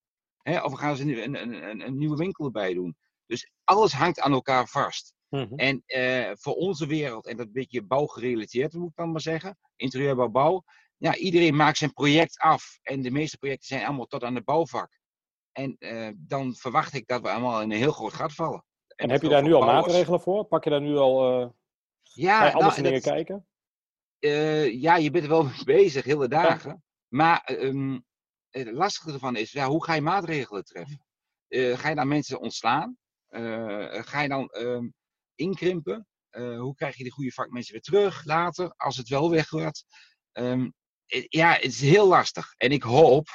Hè? 0.43 0.62
Of 0.62 0.70
we 0.70 0.79
gaan 0.79 0.97
ze 0.97 1.03
een, 1.03 1.35
een, 1.35 1.55
een, 1.55 1.81
een, 1.81 1.99
nieuwe 1.99 2.17
winkel 2.17 2.44
erbij 2.44 2.75
doen. 2.75 2.97
Dus 3.26 3.50
alles 3.65 3.93
hangt 3.93 4.20
aan 4.20 4.32
elkaar 4.32 4.67
vast. 4.67 5.15
Mhm. 5.29 5.55
En 5.55 5.82
uh, 5.87 6.31
voor 6.35 6.55
onze 6.55 6.87
wereld, 6.87 7.26
en 7.26 7.37
dat 7.37 7.47
een 7.47 7.53
beetje 7.53 7.82
bouwgerelateerd 7.82 8.73
moet 8.73 8.88
ik 8.88 8.97
dan 8.97 9.12
maar 9.12 9.20
zeggen, 9.20 9.59
interieurbouw, 9.76 10.29
bouw, 10.29 10.62
ja, 10.97 11.17
iedereen 11.17 11.56
maakt 11.56 11.79
zijn 11.79 11.93
project 11.93 12.38
af. 12.38 12.79
En 12.82 13.03
de 13.03 13.11
meeste 13.11 13.38
projecten 13.38 13.67
zijn 13.67 13.87
allemaal 13.87 14.06
tot 14.06 14.25
aan 14.25 14.35
de 14.35 14.43
bouwvak. 14.43 14.99
En 15.53 15.76
uh, 15.79 16.09
dan 16.17 16.55
verwacht 16.55 16.94
ik 16.94 17.06
dat 17.06 17.23
we 17.23 17.31
allemaal 17.31 17.62
in 17.62 17.71
een 17.71 17.79
heel 17.79 17.93
groot 17.93 18.12
gat 18.12 18.32
vallen. 18.32 18.64
En, 18.87 18.97
en 18.97 19.11
heb 19.11 19.23
je 19.23 19.29
daar 19.29 19.43
nu 19.43 19.53
al 19.53 19.64
maatregelen 19.64 20.21
voor? 20.21 20.44
Pak 20.44 20.64
je 20.64 20.71
daar 20.71 20.81
nu 20.81 20.97
al 20.97 21.41
uh, 21.41 21.49
ja, 22.03 22.53
nou, 22.53 22.82
dingen 22.82 23.00
kijken? 23.00 23.47
Uh, 24.20 24.81
ja, 24.81 24.97
je 24.97 25.11
bent 25.11 25.25
er 25.25 25.31
wel 25.31 25.44
mee 25.44 25.65
bezig, 25.76 26.05
hele 26.05 26.29
dagen. 26.29 26.82
Maar 27.09 27.50
um, 27.53 28.05
het 28.50 28.70
lastige 28.73 29.12
ervan 29.12 29.37
is, 29.37 29.53
ja, 29.53 29.69
hoe 29.69 29.85
ga 29.85 29.94
je 29.94 30.00
maatregelen 30.00 30.65
treffen? 30.65 31.05
Uh, 31.49 31.79
ga 31.79 31.88
je 31.88 31.94
dan 31.94 32.09
mensen 32.09 32.41
ontslaan? 32.41 32.97
Uh, 33.29 34.03
ga 34.03 34.20
je 34.20 34.29
dan 34.29 34.50
um, 34.59 34.94
inkrimpen? 35.35 36.06
hoe 36.59 36.75
krijg 36.75 36.97
je 36.97 37.04
de 37.04 37.11
goede 37.11 37.33
vakmensen 37.33 37.73
weer 37.73 37.83
terug 37.83 38.25
later, 38.25 38.73
als 38.76 38.97
het 38.97 39.09
wel 39.09 39.31
weg 39.31 39.50
wordt? 39.50 39.85
Um, 40.33 40.73
ja, 41.28 41.52
het 41.52 41.64
is 41.64 41.81
heel 41.81 42.07
lastig. 42.07 42.54
En 42.57 42.71
ik 42.71 42.83
hoop, 42.83 43.28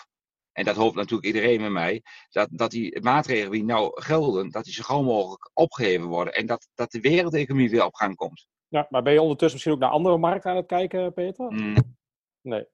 en 0.52 0.66
dat 0.66 0.76
hoopt 0.76 0.96
natuurlijk 0.96 1.26
iedereen 1.26 1.62
met 1.62 1.72
mij, 1.72 2.02
dat, 2.30 2.50
dat 2.52 2.72
die 2.72 3.02
maatregelen 3.02 3.52
die 3.52 3.64
nou 3.64 4.02
gelden, 4.02 4.50
dat 4.50 4.64
die 4.64 4.74
zo 4.74 4.84
gauw 4.84 5.02
mogelijk 5.02 5.50
opgeheven 5.54 6.08
worden. 6.08 6.34
En 6.34 6.46
dat, 6.46 6.68
dat 6.74 6.92
de 6.92 7.00
wereldeconomie 7.00 7.70
weer 7.70 7.86
op 7.86 7.96
gang 7.96 8.16
komt. 8.16 8.48
Ja, 8.74 8.88
maar 8.90 9.04
ben 9.04 9.14
je 9.14 9.22
ondertussen 9.22 9.54
misschien 9.54 9.74
ook 9.74 9.80
naar 9.80 9.90
andere 9.90 10.18
markten 10.18 10.52
aan 10.52 10.58
het 10.58 10.66
kijken, 10.66 11.14
Peter? 11.14 11.52
Mm. 11.52 11.76
Nee. 12.42 12.68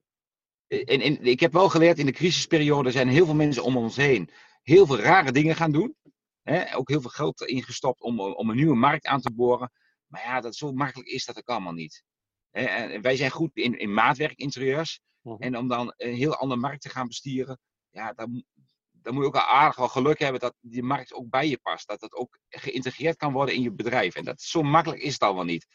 En, 0.68 1.02
en, 1.02 1.24
ik 1.24 1.40
heb 1.40 1.54
wel 1.54 1.70
geleerd, 1.70 2.00
in 2.00 2.06
de 2.06 2.12
crisisperiode 2.12 2.92
zijn 2.92 3.08
heel 3.08 3.26
veel 3.26 3.36
mensen 3.36 3.64
om 3.64 3.78
ons 3.78 3.96
heen 3.96 4.30
heel 4.62 4.86
veel 4.86 5.00
rare 5.00 5.32
dingen 5.32 5.56
gaan 5.56 5.72
doen. 5.72 5.96
Hè? 6.42 6.76
Ook 6.76 6.90
heel 6.90 7.02
veel 7.02 7.10
geld 7.10 7.42
ingestopt 7.42 8.02
om, 8.02 8.20
om 8.20 8.50
een 8.50 8.56
nieuwe 8.56 8.76
markt 8.76 9.06
aan 9.06 9.22
te 9.22 9.32
boren. 9.32 9.72
Maar 10.06 10.22
ja, 10.22 10.42
dat, 10.42 10.56
zo 10.56 10.72
makkelijk 10.72 11.10
is 11.10 11.26
dat 11.26 11.38
ook 11.38 11.48
allemaal 11.48 11.74
niet. 11.74 12.04
Hè? 12.50 12.64
En 12.64 13.02
wij 13.02 13.16
zijn 13.16 13.32
goed 13.32 13.56
in, 13.56 13.80
in 13.80 13.94
maatwerkinterieurs. 13.94 15.00
Uh 15.24 15.36
En 15.40 15.58
om 15.58 15.68
dan 15.68 15.94
een 15.98 16.16
heel 16.16 16.36
andere 16.36 16.60
markt 16.60 16.82
te 16.82 16.90
gaan 16.90 17.08
bestieren, 17.08 17.60
ja, 17.90 18.14
dan, 18.14 18.44
dan 18.92 19.14
moet 19.14 19.24
je 19.24 19.28
ook 19.28 19.36
al 19.36 19.42
aardig 19.42 19.76
wel 19.76 19.88
geluk 19.88 20.20
hebben 20.20 20.40
dat 20.40 20.56
die 20.62 20.84
markt 20.84 21.14
ook 21.14 21.30
bij 21.30 21.48
je 21.48 21.58
past. 21.58 21.88
Dat 21.88 22.00
dat 22.00 22.14
ook 22.14 22.40
geïntegreerd 22.50 23.18
kan 23.18 23.34
worden 23.34 23.56
in 23.56 23.62
je 23.62 23.72
bedrijf. 23.72 24.16
En 24.16 24.24
dat, 24.24 24.42
zo 24.42 24.62
makkelijk 24.62 25.02
is 25.02 25.14
het 25.14 25.22
allemaal 25.22 25.44
niet. 25.44 25.68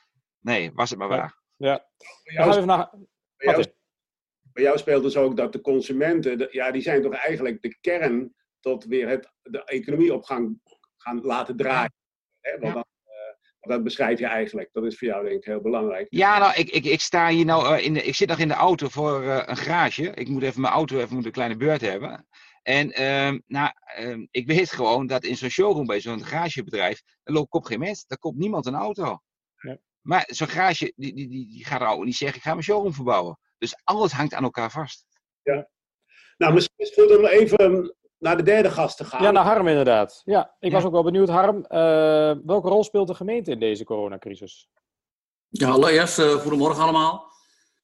Nee, 0.44 0.72
was 0.72 0.90
het 0.90 0.98
maar 0.98 1.08
waar. 1.08 1.40
Ja. 1.56 1.86
ja. 2.22 2.48
even 2.48 2.66
naar... 2.66 2.90
bij, 3.36 3.52
jou, 3.52 3.64
bij 4.52 4.62
jou 4.62 4.78
speelt 4.78 5.02
dus 5.02 5.16
ook 5.16 5.36
dat 5.36 5.52
de 5.52 5.60
consumenten, 5.60 6.48
ja, 6.50 6.70
die 6.70 6.82
zijn 6.82 7.02
toch 7.02 7.14
eigenlijk 7.14 7.62
de 7.62 7.78
kern 7.80 8.34
tot 8.60 8.84
weer 8.84 9.08
het, 9.08 9.32
de 9.42 9.64
economie 9.64 10.14
op 10.14 10.24
gang 10.24 10.60
gaan 10.96 11.20
laten 11.20 11.56
draaien. 11.56 11.94
Hè? 12.40 12.58
Want 12.58 12.74
ja. 12.74 12.74
dat, 12.74 12.86
dat 13.60 13.82
beschrijf 13.82 14.18
je 14.18 14.26
eigenlijk. 14.26 14.68
Dat 14.72 14.84
is 14.84 14.98
voor 14.98 15.08
jou 15.08 15.24
denk 15.24 15.36
ik 15.36 15.44
heel 15.44 15.60
belangrijk. 15.60 16.06
Ja, 16.10 16.38
nou, 16.38 16.54
ik, 16.54 16.70
ik, 16.70 16.84
ik 16.84 17.00
sta 17.00 17.28
hier 17.28 17.44
nou 17.44 17.78
in 17.78 17.94
de, 17.94 18.02
ik 18.02 18.14
zit 18.14 18.28
nog 18.28 18.38
in 18.38 18.48
de 18.48 18.54
auto 18.54 18.88
voor 18.88 19.22
uh, 19.22 19.42
een 19.46 19.56
garage. 19.56 20.02
Ik 20.02 20.28
moet 20.28 20.42
even 20.42 20.60
mijn 20.60 20.72
auto 20.72 20.98
even 20.98 21.14
moet 21.14 21.24
een 21.24 21.32
kleine 21.32 21.56
beurt 21.56 21.80
hebben. 21.80 22.26
En 22.62 23.02
um, 23.04 23.42
nou, 23.46 23.72
um, 23.98 24.28
ik 24.30 24.46
weet 24.46 24.70
gewoon 24.70 25.06
dat 25.06 25.24
in 25.24 25.36
zo'n 25.36 25.48
showroom 25.48 25.86
bij 25.86 26.00
zo'n 26.00 26.24
garagebedrijf, 26.24 27.02
er 27.22 27.32
loopt 27.32 27.52
op 27.52 27.64
geen 27.64 27.78
mens, 27.78 28.06
daar 28.06 28.18
komt 28.18 28.36
niemand 28.36 28.66
een 28.66 28.74
auto. 28.74 29.18
Maar 30.04 30.25
zo'n 30.26 30.49
garage, 30.49 30.92
die, 30.96 31.14
die, 31.14 31.28
die, 31.28 31.49
die 31.49 31.64
gaat 31.64 31.80
er 31.80 31.87
ook 31.87 32.04
niet 32.04 32.16
zeggen, 32.16 32.37
ik 32.37 32.42
ga 32.42 32.50
mijn 32.50 32.64
showroom 32.64 32.92
verbouwen. 32.92 33.38
Dus 33.58 33.80
alles 33.84 34.12
hangt 34.12 34.34
aan 34.34 34.42
elkaar 34.42 34.70
vast. 34.70 35.06
Ja. 35.42 35.68
Nou, 36.37 36.52
misschien 36.52 36.75
is 36.76 36.88
het 36.94 37.00
goed 37.00 37.18
om 37.18 37.26
even 37.26 37.94
naar 38.18 38.37
de 38.37 38.42
derde 38.42 38.70
gast 38.70 38.96
te 38.96 39.04
gaan. 39.04 39.23
Ja, 39.23 39.30
naar 39.30 39.44
Harm 39.44 39.68
inderdaad. 39.68 40.23
Ja, 40.25 40.54
ik 40.58 40.73
was 40.73 40.84
ook 40.84 40.92
wel 40.92 41.02
benieuwd, 41.02 41.28
Harm. 41.28 41.56
Uh, 41.56 42.44
welke 42.44 42.68
rol 42.68 42.84
speelt 42.84 43.08
de 43.08 43.14
gemeente 43.14 43.50
in 43.50 43.58
deze 43.58 43.84
coronacrisis? 43.84 44.68
Ja, 45.49 45.68
allereerst 45.68 46.18
uh, 46.18 46.32
goedemorgen 46.32 46.82
allemaal. 46.82 47.32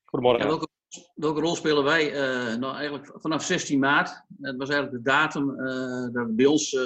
Goedemorgen. 0.05 0.43
Ja, 0.43 0.49
welke, 0.49 0.69
welke, 1.15 1.41
rol 1.41 1.57
spelen 1.57 1.85
wij? 1.85 2.13
Uh, 2.13 2.57
nou, 2.57 2.75
eigenlijk 2.77 3.13
vanaf 3.15 3.43
16 3.43 3.79
maart. 3.79 4.25
Dat 4.29 4.57
was 4.57 4.69
eigenlijk 4.69 5.05
de 5.05 5.11
datum 5.11 5.57
dat 6.13 6.37
bij 6.37 6.47
ons 6.47 6.77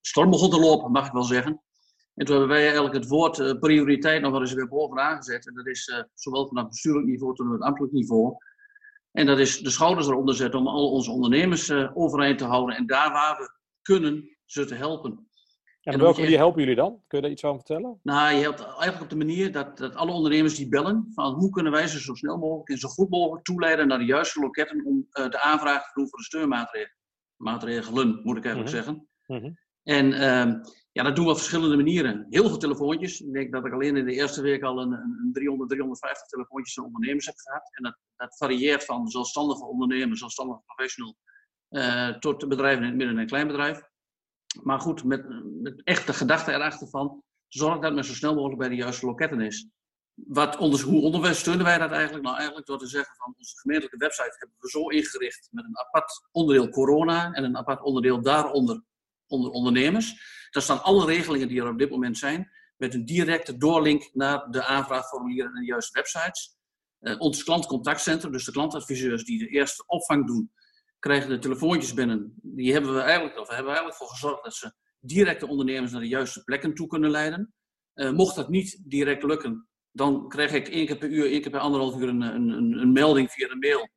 storm 0.00 0.30
begon 0.30 0.50
te 0.50 0.60
lopen, 0.60 0.90
mag 0.90 1.06
ik 1.06 1.12
wel 1.12 1.22
zeggen. 1.22 1.62
En 2.20 2.26
toen 2.26 2.36
hebben 2.36 2.56
wij 2.56 2.64
eigenlijk 2.64 2.94
het 2.94 3.08
woord 3.08 3.60
prioriteit 3.60 4.22
nog 4.22 4.32
wel 4.32 4.40
eens 4.40 4.52
weer 4.52 4.68
bovenaan 4.68 5.16
gezet. 5.16 5.46
En 5.46 5.54
dat 5.54 5.66
is 5.66 6.04
zowel 6.14 6.48
vanaf 6.48 6.68
bestuurlijk 6.68 7.06
niveau 7.06 7.34
tot 7.34 7.50
het 7.50 7.60
ambtelijk 7.60 7.92
niveau. 7.92 8.36
En 9.12 9.26
dat 9.26 9.38
is 9.38 9.58
de 9.58 9.70
schouders 9.70 10.06
eronder 10.06 10.34
zetten 10.34 10.60
om 10.60 10.66
al 10.66 10.90
onze 10.90 11.10
ondernemers 11.10 11.68
uh, 11.68 11.90
overeind 11.94 12.38
te 12.38 12.44
houden. 12.44 12.76
En 12.76 12.86
daar 12.86 13.12
waar 13.12 13.36
we 13.36 13.50
kunnen, 13.82 14.36
ze 14.44 14.64
te 14.64 14.74
helpen. 14.74 15.28
En 15.80 15.94
op 15.94 16.00
welke 16.00 16.20
manier 16.20 16.36
helpen 16.36 16.60
jullie 16.60 16.76
dan? 16.76 17.02
Kun 17.06 17.18
je 17.18 17.22
daar 17.22 17.32
iets 17.32 17.40
van 17.40 17.56
vertellen? 17.56 18.00
Nou, 18.02 18.34
je 18.34 18.40
helpt 18.40 18.60
eigenlijk 18.60 19.02
op 19.02 19.10
de 19.10 19.16
manier 19.16 19.52
dat, 19.52 19.78
dat 19.78 19.94
alle 19.94 20.12
ondernemers 20.12 20.54
die 20.54 20.68
bellen, 20.68 21.10
van 21.14 21.34
hoe 21.34 21.50
kunnen 21.50 21.72
wij 21.72 21.86
ze 21.86 22.00
zo 22.00 22.14
snel 22.14 22.38
mogelijk 22.38 22.68
en 22.68 22.78
zo 22.78 22.88
goed 22.88 23.10
mogelijk 23.10 23.44
toeleiden 23.44 23.88
naar 23.88 23.98
de 23.98 24.04
juiste 24.04 24.40
loketten 24.40 24.84
om 24.84 25.06
uh, 25.12 25.28
de 25.28 25.40
aanvraag 25.40 25.84
te 25.84 25.90
doen 25.94 26.08
voor 26.08 26.18
de 26.18 26.24
steunmaatregelen. 26.24 26.96
Maatregelen, 27.36 28.20
moet 28.22 28.36
ik 28.36 28.44
eigenlijk 28.44 28.74
mm 28.74 28.82
zeggen. 28.82 29.08
Mm 29.26 29.58
En 29.82 30.06
uh, 30.06 30.62
ja, 30.92 31.02
dat 31.02 31.16
doen 31.16 31.24
we 31.24 31.30
op 31.30 31.36
verschillende 31.36 31.76
manieren. 31.76 32.26
Heel 32.30 32.48
veel 32.48 32.58
telefoontjes. 32.58 33.20
Ik 33.20 33.32
denk 33.32 33.52
dat 33.52 33.66
ik 33.66 33.72
alleen 33.72 33.96
in 33.96 34.04
de 34.04 34.12
eerste 34.12 34.42
week 34.42 34.62
al 34.62 34.80
een, 34.80 34.92
een 34.92 35.30
300, 35.32 35.70
350 35.70 36.26
telefoontjes 36.26 36.76
naar 36.76 36.86
ondernemers 36.86 37.26
heb 37.26 37.36
gehad. 37.36 37.70
En 37.72 37.82
dat, 37.82 37.98
dat 38.16 38.36
varieert 38.36 38.84
van 38.84 39.08
zelfstandige 39.08 39.64
ondernemers, 39.64 40.18
zelfstandige 40.18 40.62
professional, 40.66 41.16
uh, 41.70 42.08
tot 42.08 42.48
bedrijven 42.48 42.82
in 42.82 42.88
het 42.88 42.96
midden- 42.96 43.18
en 43.18 43.26
kleinbedrijf. 43.26 43.82
Maar 44.62 44.80
goed, 44.80 45.04
met, 45.04 45.26
met 45.62 45.82
echt 45.84 46.06
de 46.06 46.12
gedachte 46.12 46.52
erachter 46.52 46.88
van, 46.88 47.22
zorg 47.48 47.78
dat 47.78 47.94
men 47.94 48.04
zo 48.04 48.14
snel 48.14 48.34
mogelijk 48.34 48.58
bij 48.58 48.68
de 48.68 48.74
juiste 48.74 49.06
loketten 49.06 49.40
is. 49.40 49.68
Wat 50.14 50.56
onder, 50.56 50.80
hoe 50.80 51.02
ondersteunen 51.02 51.64
wij 51.64 51.78
dat 51.78 51.90
eigenlijk? 51.90 52.24
Nou, 52.24 52.36
eigenlijk 52.36 52.66
door 52.66 52.78
te 52.78 52.86
zeggen 52.86 53.16
van 53.16 53.34
onze 53.36 53.58
gemeentelijke 53.58 53.98
website 53.98 54.36
hebben 54.38 54.56
we 54.60 54.68
zo 54.68 54.88
ingericht 54.88 55.48
met 55.50 55.64
een 55.64 55.78
apart 55.78 56.28
onderdeel 56.32 56.68
corona 56.68 57.32
en 57.32 57.44
een 57.44 57.56
apart 57.56 57.82
onderdeel 57.82 58.22
daaronder 58.22 58.82
onder 59.26 59.50
ondernemers. 59.50 60.38
Daar 60.50 60.62
staan 60.62 60.82
alle 60.82 61.06
regelingen 61.06 61.48
die 61.48 61.60
er 61.60 61.68
op 61.68 61.78
dit 61.78 61.90
moment 61.90 62.18
zijn, 62.18 62.50
met 62.76 62.94
een 62.94 63.04
directe 63.04 63.56
doorlink 63.56 64.10
naar 64.12 64.50
de 64.50 64.64
aanvraagformulieren 64.64 65.52
en 65.54 65.60
de 65.60 65.66
juiste 65.66 65.92
websites. 65.92 66.58
Uh, 67.00 67.20
ons 67.20 67.44
klantcontactcentrum, 67.44 68.32
dus 68.32 68.44
de 68.44 68.52
klantadviseurs 68.52 69.24
die 69.24 69.38
de 69.38 69.48
eerste 69.48 69.84
opvang 69.86 70.26
doen, 70.26 70.52
krijgen 70.98 71.28
de 71.28 71.38
telefoontjes 71.38 71.94
binnen. 71.94 72.34
Die 72.42 72.72
hebben 72.72 72.94
we 72.94 73.00
eigenlijk, 73.00 73.38
of 73.38 73.46
hebben 73.46 73.64
we 73.64 73.70
eigenlijk 73.70 73.98
voor 73.98 74.08
gezorgd 74.08 74.44
dat 74.44 74.54
ze 74.54 74.72
direct 75.00 75.40
de 75.40 75.48
ondernemers 75.48 75.92
naar 75.92 76.00
de 76.00 76.08
juiste 76.08 76.44
plekken 76.44 76.74
toe 76.74 76.86
kunnen 76.86 77.10
leiden. 77.10 77.54
Uh, 77.94 78.10
mocht 78.10 78.36
dat 78.36 78.48
niet 78.48 78.82
direct 78.84 79.22
lukken, 79.22 79.68
dan 79.92 80.28
krijg 80.28 80.52
ik 80.52 80.68
één 80.68 80.86
keer 80.86 80.98
per 80.98 81.08
uur, 81.08 81.30
één 81.30 81.40
keer 81.40 81.50
per 81.50 81.60
anderhalf 81.60 81.96
uur 81.96 82.08
een, 82.08 82.20
een, 82.20 82.78
een 82.78 82.92
melding 82.92 83.30
via 83.30 83.48
de 83.48 83.56
mail 83.56 83.88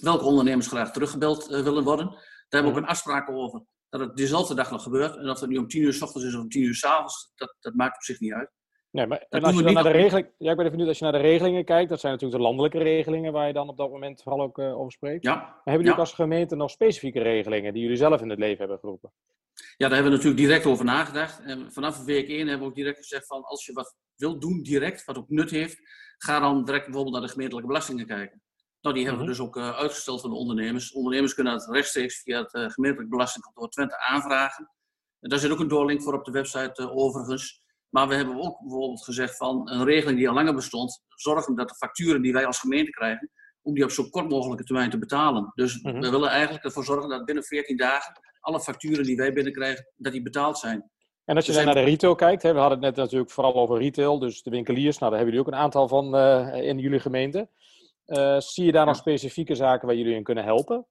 welke 0.00 0.24
ondernemers 0.24 0.66
graag 0.66 0.92
teruggebeld 0.92 1.50
uh, 1.50 1.62
willen 1.62 1.84
worden. 1.84 2.06
Daar 2.06 2.20
hebben 2.48 2.72
we 2.72 2.78
ook 2.78 2.84
een 2.84 2.90
afspraak 2.90 3.30
over 3.30 3.62
dat 3.92 4.00
het 4.00 4.16
dezelfde 4.16 4.54
dag 4.54 4.70
nog 4.70 4.82
gebeurt. 4.82 5.16
En 5.16 5.30
of 5.30 5.40
het 5.40 5.50
nu 5.50 5.56
om 5.56 5.68
tien 5.68 5.82
uur 5.82 5.92
s 5.92 6.02
ochtends 6.02 6.26
is 6.26 6.34
of 6.34 6.40
om 6.40 6.48
tien 6.48 6.62
uur 6.62 6.74
s 6.74 6.84
avonds, 6.84 7.32
dat, 7.34 7.56
dat 7.60 7.74
maakt 7.74 7.96
op 7.96 8.02
zich 8.02 8.20
niet 8.20 8.32
uit. 8.32 8.50
Nee, 8.90 9.06
maar 9.06 9.26
en 9.28 9.42
als 9.42 9.56
je 9.56 9.62
dan 9.62 9.72
naar 9.72 9.82
de 9.82 9.90
regeling, 9.90 10.28
ja, 10.38 10.50
ik 10.50 10.56
ben 10.56 10.66
even 10.66 10.78
nu 10.78 10.86
als 10.86 10.98
je 10.98 11.04
naar 11.04 11.12
de 11.12 11.18
regelingen 11.18 11.64
kijkt, 11.64 11.88
dat 11.88 12.00
zijn 12.00 12.12
natuurlijk 12.12 12.40
de 12.40 12.46
landelijke 12.46 12.78
regelingen 12.78 13.32
waar 13.32 13.46
je 13.46 13.52
dan 13.52 13.68
op 13.68 13.76
dat 13.76 13.90
moment 13.90 14.22
vooral 14.22 14.42
ook 14.42 14.58
uh, 14.58 14.78
over 14.78 14.92
spreekt. 14.92 15.22
Ja. 15.22 15.34
Maar 15.34 15.54
hebben 15.54 15.72
jullie 15.72 15.92
ook 15.92 15.98
als 15.98 16.12
gemeente 16.12 16.56
nog 16.56 16.70
specifieke 16.70 17.20
regelingen 17.22 17.72
die 17.72 17.82
jullie 17.82 17.96
zelf 17.96 18.20
in 18.20 18.30
het 18.30 18.38
leven 18.38 18.58
hebben 18.58 18.78
geroepen? 18.78 19.12
Ja, 19.54 19.88
daar 19.88 19.90
hebben 19.92 20.10
we 20.10 20.16
natuurlijk 20.16 20.42
direct 20.42 20.66
over 20.66 20.84
nagedacht. 20.84 21.40
En 21.40 21.72
vanaf 21.72 22.04
week 22.04 22.28
1 22.28 22.38
hebben 22.38 22.58
we 22.58 22.64
ook 22.64 22.74
direct 22.74 22.98
gezegd 22.98 23.26
van 23.26 23.42
als 23.42 23.66
je 23.66 23.72
wat 23.72 23.96
wilt 24.16 24.40
doen 24.40 24.62
direct, 24.62 25.04
wat 25.04 25.18
ook 25.18 25.28
nut 25.28 25.50
heeft, 25.50 25.78
ga 26.18 26.40
dan 26.40 26.64
direct 26.64 26.84
bijvoorbeeld 26.84 27.14
naar 27.14 27.26
de 27.26 27.32
gemeentelijke 27.32 27.68
belastingen 27.68 28.06
kijken. 28.06 28.42
Nou, 28.82 28.94
die 28.94 29.04
hebben 29.06 29.24
we 29.24 29.30
mhm. 29.30 29.38
dus 29.38 29.46
ook 29.46 29.56
uh, 29.56 29.78
uitgesteld 29.78 30.20
van 30.20 30.30
de 30.30 30.36
ondernemers. 30.36 30.92
Ondernemers 30.92 31.34
kunnen 31.34 31.52
het 31.52 31.68
rechtstreeks 31.70 32.22
via 32.22 32.42
het 32.42 32.54
uh, 32.54 32.70
gemeentelijk 32.70 33.10
belastingkantoor 33.10 33.68
Twente 33.68 33.98
aanvragen. 33.98 34.70
En 35.20 35.28
daar 35.28 35.38
zit 35.38 35.50
ook 35.50 35.60
een 35.60 35.68
doorlink 35.68 36.02
voor 36.02 36.14
op 36.14 36.24
de 36.24 36.30
website 36.30 36.82
uh, 36.82 36.96
overigens. 36.96 37.62
Maar 37.88 38.08
we 38.08 38.14
hebben 38.14 38.42
ook 38.42 38.60
bijvoorbeeld 38.60 39.04
gezegd 39.04 39.36
van 39.36 39.70
een 39.70 39.84
regeling 39.84 40.18
die 40.18 40.28
al 40.28 40.34
langer 40.34 40.54
bestond, 40.54 41.02
zorgen 41.08 41.54
dat 41.54 41.68
de 41.68 41.74
facturen 41.74 42.22
die 42.22 42.32
wij 42.32 42.46
als 42.46 42.58
gemeente 42.58 42.90
krijgen, 42.90 43.30
om 43.62 43.74
die 43.74 43.84
op 43.84 43.90
zo 43.90 44.08
kort 44.08 44.28
mogelijke 44.28 44.64
termijn 44.64 44.90
te 44.90 44.98
betalen. 44.98 45.52
Dus 45.54 45.82
mhm. 45.82 46.00
we 46.00 46.10
willen 46.10 46.30
eigenlijk 46.30 46.64
ervoor 46.64 46.84
zorgen 46.84 47.08
dat 47.08 47.24
binnen 47.24 47.44
14 47.44 47.76
dagen 47.76 48.20
alle 48.40 48.60
facturen 48.60 49.04
die 49.04 49.16
wij 49.16 49.32
binnenkrijgen, 49.32 49.86
dat 49.96 50.12
die 50.12 50.22
betaald 50.22 50.58
zijn. 50.58 50.90
En 51.24 51.36
als 51.36 51.46
je 51.46 51.52
dus 51.52 51.64
naar 51.64 51.74
de 51.74 51.80
retail 51.80 52.14
kijkt, 52.14 52.42
hè, 52.42 52.52
we 52.52 52.58
hadden 52.58 52.78
het 52.78 52.86
net 52.86 53.04
natuurlijk 53.04 53.30
vooral 53.30 53.54
over 53.54 53.78
retail, 53.78 54.18
dus 54.18 54.42
de 54.42 54.50
winkeliers, 54.50 54.98
nou 54.98 55.10
daar 55.10 55.20
hebben 55.20 55.38
jullie 55.38 55.48
ook 55.48 55.54
een 55.54 55.64
aantal 55.64 55.88
van 55.88 56.16
in 56.54 56.78
jullie 56.78 57.00
gemeente. 57.00 57.48
Uh, 58.06 58.40
zie 58.40 58.64
je 58.64 58.72
daar 58.72 58.86
nog 58.86 58.96
specifieke 58.96 59.54
zaken 59.54 59.86
waar 59.86 59.96
jullie 59.96 60.14
in 60.14 60.22
kunnen 60.22 60.44
helpen? 60.44 60.86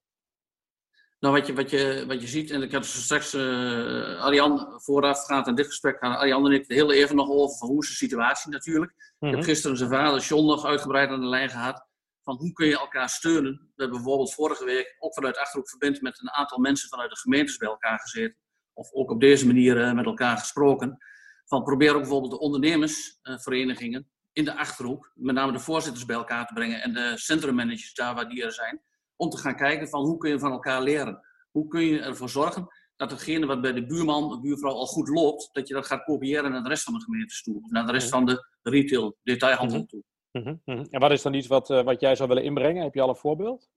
Nou, 1.22 1.36
wat 1.36 1.48
je, 1.48 1.53
wat 1.53 1.70
je, 1.70 2.03
wat 2.08 2.22
je 2.22 2.27
ziet, 2.27 2.51
en 2.51 2.62
ik 2.62 2.72
heb 2.72 2.84
straks 2.84 3.34
uh, 3.34 4.22
Arjan 4.22 4.82
voorafgaand 4.82 5.48
aan 5.48 5.56
dit 5.56 5.65
gesprek, 5.65 5.98
gaan 5.98 6.18
Arjan 6.18 6.46
en 6.46 6.51
ik 6.51 6.68
heel 6.68 6.91
even 6.91 7.15
nog 7.15 7.30
over 7.30 7.58
van 7.58 7.68
hoe 7.68 7.82
is 7.84 7.89
de 7.89 7.96
situatie 7.96 8.51
natuurlijk. 8.51 8.91
Ik 8.91 9.27
heb 9.30 9.32
mhm. 9.32 9.44
gisteren 9.44 9.77
zijn 9.77 9.89
vader 9.89 10.22
John 10.22 10.46
nog 10.46 10.65
uitgebreid 10.65 11.10
aan 11.10 11.20
de 11.20 11.27
lijn 11.27 11.50
gehad. 11.50 11.88
Van 12.24 12.36
hoe 12.36 12.51
kun 12.51 12.68
je 12.68 12.80
elkaar 12.80 13.10
steunen? 13.10 13.51
We 13.51 13.82
hebben 13.82 13.98
bijvoorbeeld 13.98 14.34
vorige 14.34 14.65
week 14.65 14.96
ook 15.00 15.13
vanuit 15.13 15.38
Achterhoek 15.38 15.70
Verbind 15.70 16.01
met 16.01 16.22
een 16.22 16.32
aantal 16.32 16.58
mensen 16.58 16.89
vanuit 16.89 17.10
de 17.10 17.18
gemeentes 17.18 17.58
bij 17.58 17.70
elkaar 17.70 18.00
gezeten. 18.00 18.38
Of 18.74 18.91
ook 18.91 19.12
op 19.12 19.20
deze 19.20 19.46
manier 19.46 19.77
uh, 19.77 19.94
met 19.94 20.06
elkaar 20.06 20.38
gesproken. 20.38 20.98
Van 21.46 21.63
probeer 21.63 21.94
ook 21.94 22.01
bijvoorbeeld 22.01 22.32
de 22.32 22.39
ondernemersverenigingen 22.39 24.12
in 24.33 24.45
de 24.45 24.55
Achterhoek, 24.55 25.11
met 25.15 25.35
name 25.35 25.51
de 25.51 25.59
voorzitters 25.59 26.05
bij 26.05 26.15
elkaar 26.15 26.47
te 26.47 26.53
brengen 26.53 26.81
en 26.81 26.93
de 26.93 27.13
centrummanagers 27.15 27.93
daar 27.93 28.15
waar 28.15 28.29
die 28.29 28.43
er 28.43 28.53
zijn, 28.53 28.81
om 29.15 29.29
te 29.29 29.38
gaan 29.38 29.55
kijken 29.55 29.88
van 29.88 30.03
hoe 30.03 30.17
kun 30.17 30.29
je 30.29 30.39
van 30.39 30.51
elkaar 30.51 30.81
leren. 30.81 31.25
Hoe 31.51 31.67
kun 31.67 31.81
je 31.81 32.00
ervoor 32.00 32.29
zorgen 32.29 32.67
dat 32.95 33.11
hetgene 33.11 33.45
wat 33.45 33.61
bij 33.61 33.73
de 33.73 33.85
buurman, 33.85 34.29
de 34.29 34.39
buurvrouw 34.39 34.73
al 34.73 34.85
goed 34.85 35.07
loopt, 35.07 35.50
dat 35.51 35.67
je 35.67 35.73
dat 35.73 35.85
gaat 35.85 36.03
kopiëren 36.03 36.51
naar 36.51 36.63
de 36.63 36.69
rest 36.69 36.83
van 36.83 36.93
de 36.93 37.01
gemeente 37.01 37.41
toe, 37.43 37.61
of 37.63 37.69
naar 37.69 37.85
de 37.85 37.91
rest 37.91 38.09
van 38.09 38.25
de 38.25 38.47
retail, 38.61 39.17
detailhandel 39.23 39.77
mhm. 39.77 39.88
toe. 39.88 40.03
Mhm, 40.31 40.55
mhm. 40.65 40.85
En 40.89 41.00
wat 41.00 41.11
is 41.11 41.21
dan 41.21 41.33
iets 41.33 41.47
wat, 41.47 41.69
uh, 41.69 41.83
wat 41.83 42.01
jij 42.01 42.15
zou 42.15 42.29
willen 42.29 42.43
inbrengen? 42.43 42.83
Heb 42.83 42.93
je 42.93 43.01
al 43.01 43.09
een 43.09 43.15
voorbeeld? 43.15 43.69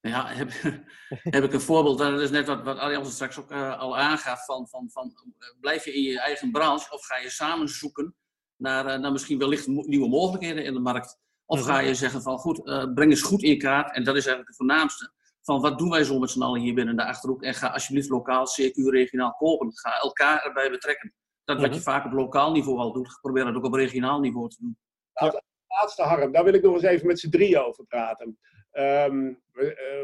Ja, 0.00 0.26
heb, 0.26 0.50
heb 1.36 1.44
ik 1.44 1.52
een 1.52 1.60
voorbeeld. 1.60 1.98
Dat 1.98 2.20
is 2.20 2.30
net 2.30 2.46
wat, 2.46 2.62
wat 2.62 2.78
Arjan 2.78 3.06
straks 3.06 3.38
ook 3.38 3.50
uh, 3.50 3.78
al 3.78 3.98
aangaf. 3.98 4.44
Van, 4.44 4.68
van, 4.68 4.90
van, 4.90 5.14
blijf 5.60 5.84
je 5.84 5.94
in 5.94 6.02
je 6.02 6.20
eigen 6.20 6.50
branche 6.50 6.94
of 6.94 7.06
ga 7.06 7.16
je 7.16 7.30
samen 7.30 7.68
zoeken 7.68 8.14
naar, 8.60 8.86
eh, 8.86 8.98
naar 8.98 9.12
misschien 9.12 9.38
wellicht 9.38 9.66
nieuwe 9.66 10.08
mogelijkheden 10.08 10.64
in 10.64 10.74
de 10.74 10.80
markt? 10.80 11.18
Of 11.46 11.62
ga 11.62 11.78
je 11.78 11.94
zeggen 11.94 12.22
van 12.22 12.38
goed, 12.38 12.60
uh, 12.64 12.92
breng 12.94 13.10
eens 13.10 13.22
goed 13.22 13.42
in 13.42 13.58
kaart, 13.58 13.94
en 13.94 14.04
dat 14.04 14.16
is 14.16 14.26
eigenlijk 14.26 14.48
het 14.48 14.56
voornaamste, 14.56 15.12
van 15.42 15.60
wat 15.60 15.78
doen 15.78 15.90
wij 15.90 16.04
zo 16.04 16.18
met 16.18 16.30
z'n 16.30 16.42
allen 16.42 16.60
hier 16.60 16.74
binnen 16.74 16.96
de 16.96 17.04
Achterhoek 17.04 17.42
en 17.42 17.54
ga 17.54 17.68
alsjeblieft 17.68 18.08
lokaal, 18.08 18.44
CQ, 18.44 18.74
regionaal 18.74 19.34
kopen. 19.34 19.70
Ga 19.72 20.00
elkaar 20.00 20.44
erbij 20.44 20.70
betrekken. 20.70 21.14
Dat 21.44 21.60
wat 21.60 21.74
je 21.74 21.80
mhm. 21.80 21.90
vaak 21.90 22.04
op 22.04 22.12
lokaal 22.12 22.52
niveau 22.52 22.78
al 22.78 22.92
doet, 22.92 23.18
probeer 23.20 23.44
dat 23.44 23.54
ook 23.54 23.64
op 23.64 23.74
regionaal 23.74 24.20
niveau 24.20 24.48
te 24.48 24.56
doen. 24.60 24.78
Ja. 25.12 25.42
Laatste 25.66 26.02
Harm, 26.02 26.32
daar 26.32 26.44
wil 26.44 26.54
ik 26.54 26.62
nog 26.62 26.74
eens 26.74 26.82
even 26.82 27.06
met 27.06 27.20
z'n 27.20 27.30
drieën 27.30 27.58
over 27.58 27.84
praten. 27.84 28.38
Um, 28.72 29.42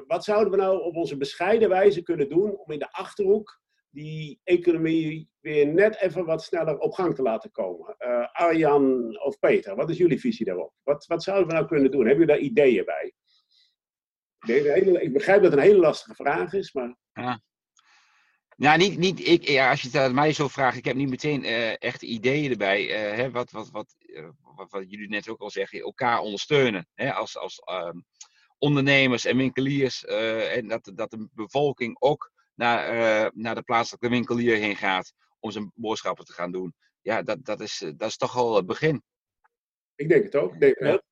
wat 0.07 0.25
zouden 0.25 0.51
we 0.51 0.57
nou 0.57 0.83
op 0.83 0.97
onze 0.97 1.17
bescheiden 1.17 1.69
wijze 1.69 2.03
kunnen 2.03 2.29
doen 2.29 2.57
om 2.57 2.73
in 2.73 2.79
de 2.79 2.93
Achterhoek 2.93 3.61
die 3.97 4.41
economie 4.45 5.29
weer 5.41 5.67
net 5.67 5.97
even 6.01 6.25
wat 6.25 6.43
sneller 6.43 6.79
op 6.79 6.93
gang 6.93 7.15
te 7.15 7.23
laten 7.23 7.51
komen. 7.51 7.97
Uh, 7.99 8.27
Arjan 8.33 9.19
of 9.21 9.39
Peter, 9.39 9.77
wat 9.77 9.91
is 9.91 9.97
jullie 9.97 10.21
visie 10.21 10.47
daarop? 10.47 10.73
Wat, 10.83 11.07
wat 11.07 11.23
zouden 11.23 11.47
we 11.47 11.53
nou 11.53 11.67
kunnen 11.67 11.91
doen? 11.91 12.07
Hebben 12.07 12.27
jullie 12.27 12.35
daar 12.35 12.51
ideeën 12.51 12.85
bij? 12.85 13.13
Ik 15.03 15.13
begrijp 15.13 15.43
dat 15.43 15.51
het 15.51 15.61
een 15.61 15.67
hele 15.67 15.79
lastige 15.79 16.15
vraag 16.15 16.53
is, 16.53 16.73
maar... 16.73 16.97
Ja. 17.13 17.41
Nou, 18.57 18.79
niet, 18.79 18.99
niet 18.99 19.29
ik, 19.29 19.49
ja, 19.49 19.71
als 19.71 19.81
je 19.81 19.87
het 19.87 19.97
aan 19.97 20.15
mij 20.15 20.33
zo 20.33 20.49
vraagt, 20.49 20.77
ik 20.77 20.85
heb 20.85 20.97
niet 20.97 21.09
meteen 21.09 21.45
uh, 21.45 21.83
echt 21.83 22.03
ideeën 22.03 22.51
erbij. 22.51 22.83
Uh, 22.85 23.17
hè, 23.17 23.31
wat, 23.31 23.51
wat, 23.51 23.71
wat, 23.71 23.97
wat, 24.57 24.71
wat, 24.71 24.91
jullie 24.91 25.09
net 25.09 25.29
ook 25.29 25.41
al 25.41 25.51
zeggen, 25.51 25.81
elkaar 25.81 26.19
ondersteunen. 26.19 26.89
Hè, 26.95 27.13
als 27.13 27.37
als 27.37 27.63
um, 27.71 28.05
ondernemers 28.59 29.25
en 29.25 29.37
winkeliers. 29.37 30.05
en 30.05 30.69
dat, 30.69 30.93
dat 30.95 31.11
de 31.11 31.29
bevolking 31.33 31.97
ook 31.99 32.33
naar, 32.57 32.95
uh, 32.95 33.31
naar 33.35 33.55
de 33.55 33.63
plaatselijke 33.63 34.09
winkelier 34.09 34.57
heen 34.57 34.77
gaat 34.77 35.13
om 35.41 35.51
zijn 35.51 35.73
boodschappen 35.75 36.25
te 36.25 36.33
gaan 36.33 36.53
doen. 36.53 36.75
Ja, 37.03 37.23
dat, 37.23 37.45
dat, 37.45 37.61
is, 37.61 37.83
eh, 37.83 37.91
dat 37.97 38.09
is 38.09 38.17
toch 38.17 38.37
al 38.37 38.57
het 38.57 38.67
begin. 38.67 39.03
Ik 39.95 40.09
denk 40.09 40.25
het 40.25 40.37
ook. 40.37 40.55
Ik 40.55 40.61
denk, 40.61 40.79
ja. 40.79 41.03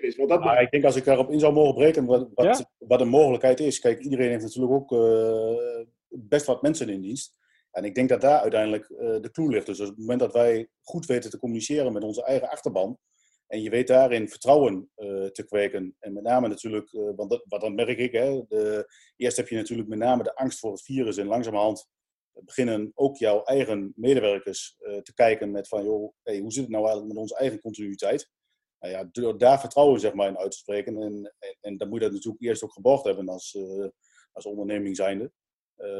is, 0.00 0.16
want 0.16 0.28
dat... 0.28 0.40
Maar 0.40 0.62
ik 0.62 0.70
denk 0.70 0.84
als 0.84 0.96
ik 0.96 1.04
daarop 1.04 1.30
in 1.30 1.40
zou 1.40 1.52
mogen 1.52 1.74
breken, 1.74 2.04
wat, 2.04 2.28
wat, 2.34 2.70
wat 2.78 3.00
een 3.00 3.08
mogelijkheid 3.08 3.60
is. 3.60 3.78
Kijk, 3.78 4.00
iedereen 4.00 4.30
heeft 4.30 4.42
natuurlijk 4.42 4.72
ook 4.72 4.92
uh, 4.92 5.84
best 6.08 6.46
wat 6.46 6.62
mensen 6.62 6.88
in 6.88 7.00
dienst. 7.00 7.42
En 7.70 7.84
ik 7.84 7.94
denk 7.94 8.08
dat 8.08 8.20
daar 8.20 8.40
uiteindelijk 8.40 8.88
uh, 8.90 8.98
de 8.98 9.30
clue 9.30 9.48
ligt. 9.48 9.66
Dus 9.66 9.80
op 9.80 9.86
het 9.86 9.98
moment 9.98 10.20
dat 10.20 10.32
wij 10.32 10.68
goed 10.82 11.06
weten 11.06 11.30
te 11.30 11.38
communiceren 11.38 11.92
met 11.92 12.02
onze 12.02 12.24
eigen 12.24 12.50
achterban. 12.50 12.98
En 13.54 13.62
je 13.62 13.70
weet 13.70 13.86
daarin 13.86 14.28
vertrouwen 14.28 14.90
te 15.32 15.44
kweken. 15.46 15.96
En 15.98 16.12
met 16.12 16.22
name 16.22 16.48
natuurlijk, 16.48 16.90
want 16.90 17.30
dat, 17.30 17.44
wat 17.48 17.60
dan 17.60 17.74
merk 17.74 17.98
ik, 17.98 18.12
hè, 18.12 18.42
de, 18.48 18.92
eerst 19.16 19.36
heb 19.36 19.48
je 19.48 19.56
natuurlijk 19.56 19.88
met 19.88 19.98
name 19.98 20.22
de 20.22 20.34
angst 20.34 20.58
voor 20.58 20.70
het 20.72 20.82
virus 20.82 21.16
en 21.16 21.26
langzamerhand 21.26 21.88
beginnen 22.32 22.90
ook 22.94 23.16
jouw 23.16 23.42
eigen 23.42 23.92
medewerkers 23.96 24.76
te 25.02 25.14
kijken 25.14 25.50
met 25.50 25.68
van, 25.68 25.84
joh, 25.84 26.14
hoe 26.22 26.52
zit 26.52 26.62
het 26.62 26.68
nou 26.68 26.84
eigenlijk 26.84 27.06
met 27.06 27.16
onze 27.16 27.36
eigen 27.36 27.60
continuïteit? 27.60 28.30
Nou 28.78 28.92
ja, 28.92 29.08
door 29.12 29.38
daar 29.38 29.60
vertrouwen 29.60 30.00
zeg 30.00 30.14
maar, 30.14 30.28
in 30.28 30.38
uit 30.38 30.50
te 30.50 30.56
spreken. 30.56 31.02
En, 31.02 31.34
en, 31.38 31.56
en 31.60 31.76
dan 31.76 31.88
moet 31.88 31.98
je 31.98 32.04
dat 32.04 32.14
natuurlijk 32.14 32.42
eerst 32.42 32.62
ook 32.64 32.72
geborgd 32.72 33.04
hebben 33.04 33.28
als, 33.28 33.58
als 34.32 34.46
onderneming 34.46 34.96
zijnde. 34.96 35.32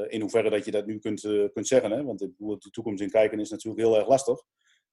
In 0.09 0.21
hoeverre 0.21 0.51
dat 0.51 0.65
je 0.65 0.71
dat 0.71 0.87
nu 0.87 0.99
kunt, 0.99 1.21
kunt 1.53 1.67
zeggen. 1.67 1.91
Hè? 1.91 2.05
Want 2.05 2.19
de 2.19 2.71
toekomst 2.71 3.03
in 3.03 3.11
kijken 3.11 3.41
is 3.41 3.51
natuurlijk 3.51 3.83
heel 3.85 3.97
erg 3.97 4.09
lastig. 4.09 4.43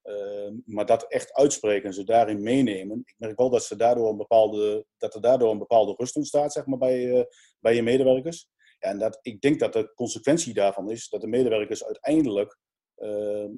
Uh, 0.04 0.52
maar 0.66 0.86
dat 0.86 1.04
echt 1.08 1.34
uitspreken, 1.34 1.94
ze 1.94 2.04
daarin 2.04 2.44
meenemen. 2.44 3.00
Ik 3.00 3.16
merk 3.18 3.38
wel 3.38 3.50
dat, 3.50 3.64
ze 3.64 3.76
daardoor 3.76 4.10
een 4.10 4.18
bepaalde, 4.18 4.86
dat 4.98 5.16
er 5.16 5.22
daardoor 5.22 5.52
een 5.52 5.58
bepaalde 5.58 5.94
rust 5.98 6.16
ontstaat 6.16 6.54
zeg 6.54 6.66
maar, 6.66 6.78
bij, 6.78 7.28
bij 7.60 7.76
je 7.76 7.84
medewerkers. 7.84 8.50
Ja, 8.80 8.90
en 8.90 9.00
dat, 9.00 9.20
ik 9.22 9.42
denk 9.42 9.60
dat 9.60 9.74
de 9.74 9.94
consequentie 9.94 10.54
daarvan 10.54 10.92
is 10.92 11.10
dat 11.10 11.22
de 11.22 11.28
medewerkers 11.28 11.86
uiteindelijk 11.86 12.60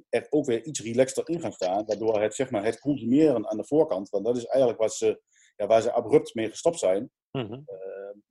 er 0.09 0.27
ook 0.29 0.45
weer 0.45 0.63
iets 0.63 0.81
relaxter 0.81 1.29
in 1.29 1.41
gaan 1.41 1.51
staan. 1.51 1.85
Waardoor 1.85 2.21
het, 2.21 2.35
zeg 2.35 2.49
maar, 2.49 2.63
het 2.63 2.79
consumeren 2.79 3.49
aan 3.49 3.57
de 3.57 3.65
voorkant, 3.65 4.09
want 4.09 4.25
dat 4.25 4.37
is 4.37 4.45
eigenlijk 4.45 4.79
wat 4.81 4.93
ze, 4.93 5.21
ja, 5.55 5.67
waar 5.67 5.81
ze 5.81 5.91
abrupt 5.91 6.33
mee 6.33 6.49
gestopt 6.49 6.79
zijn. 6.79 7.11
Mm 7.31 7.65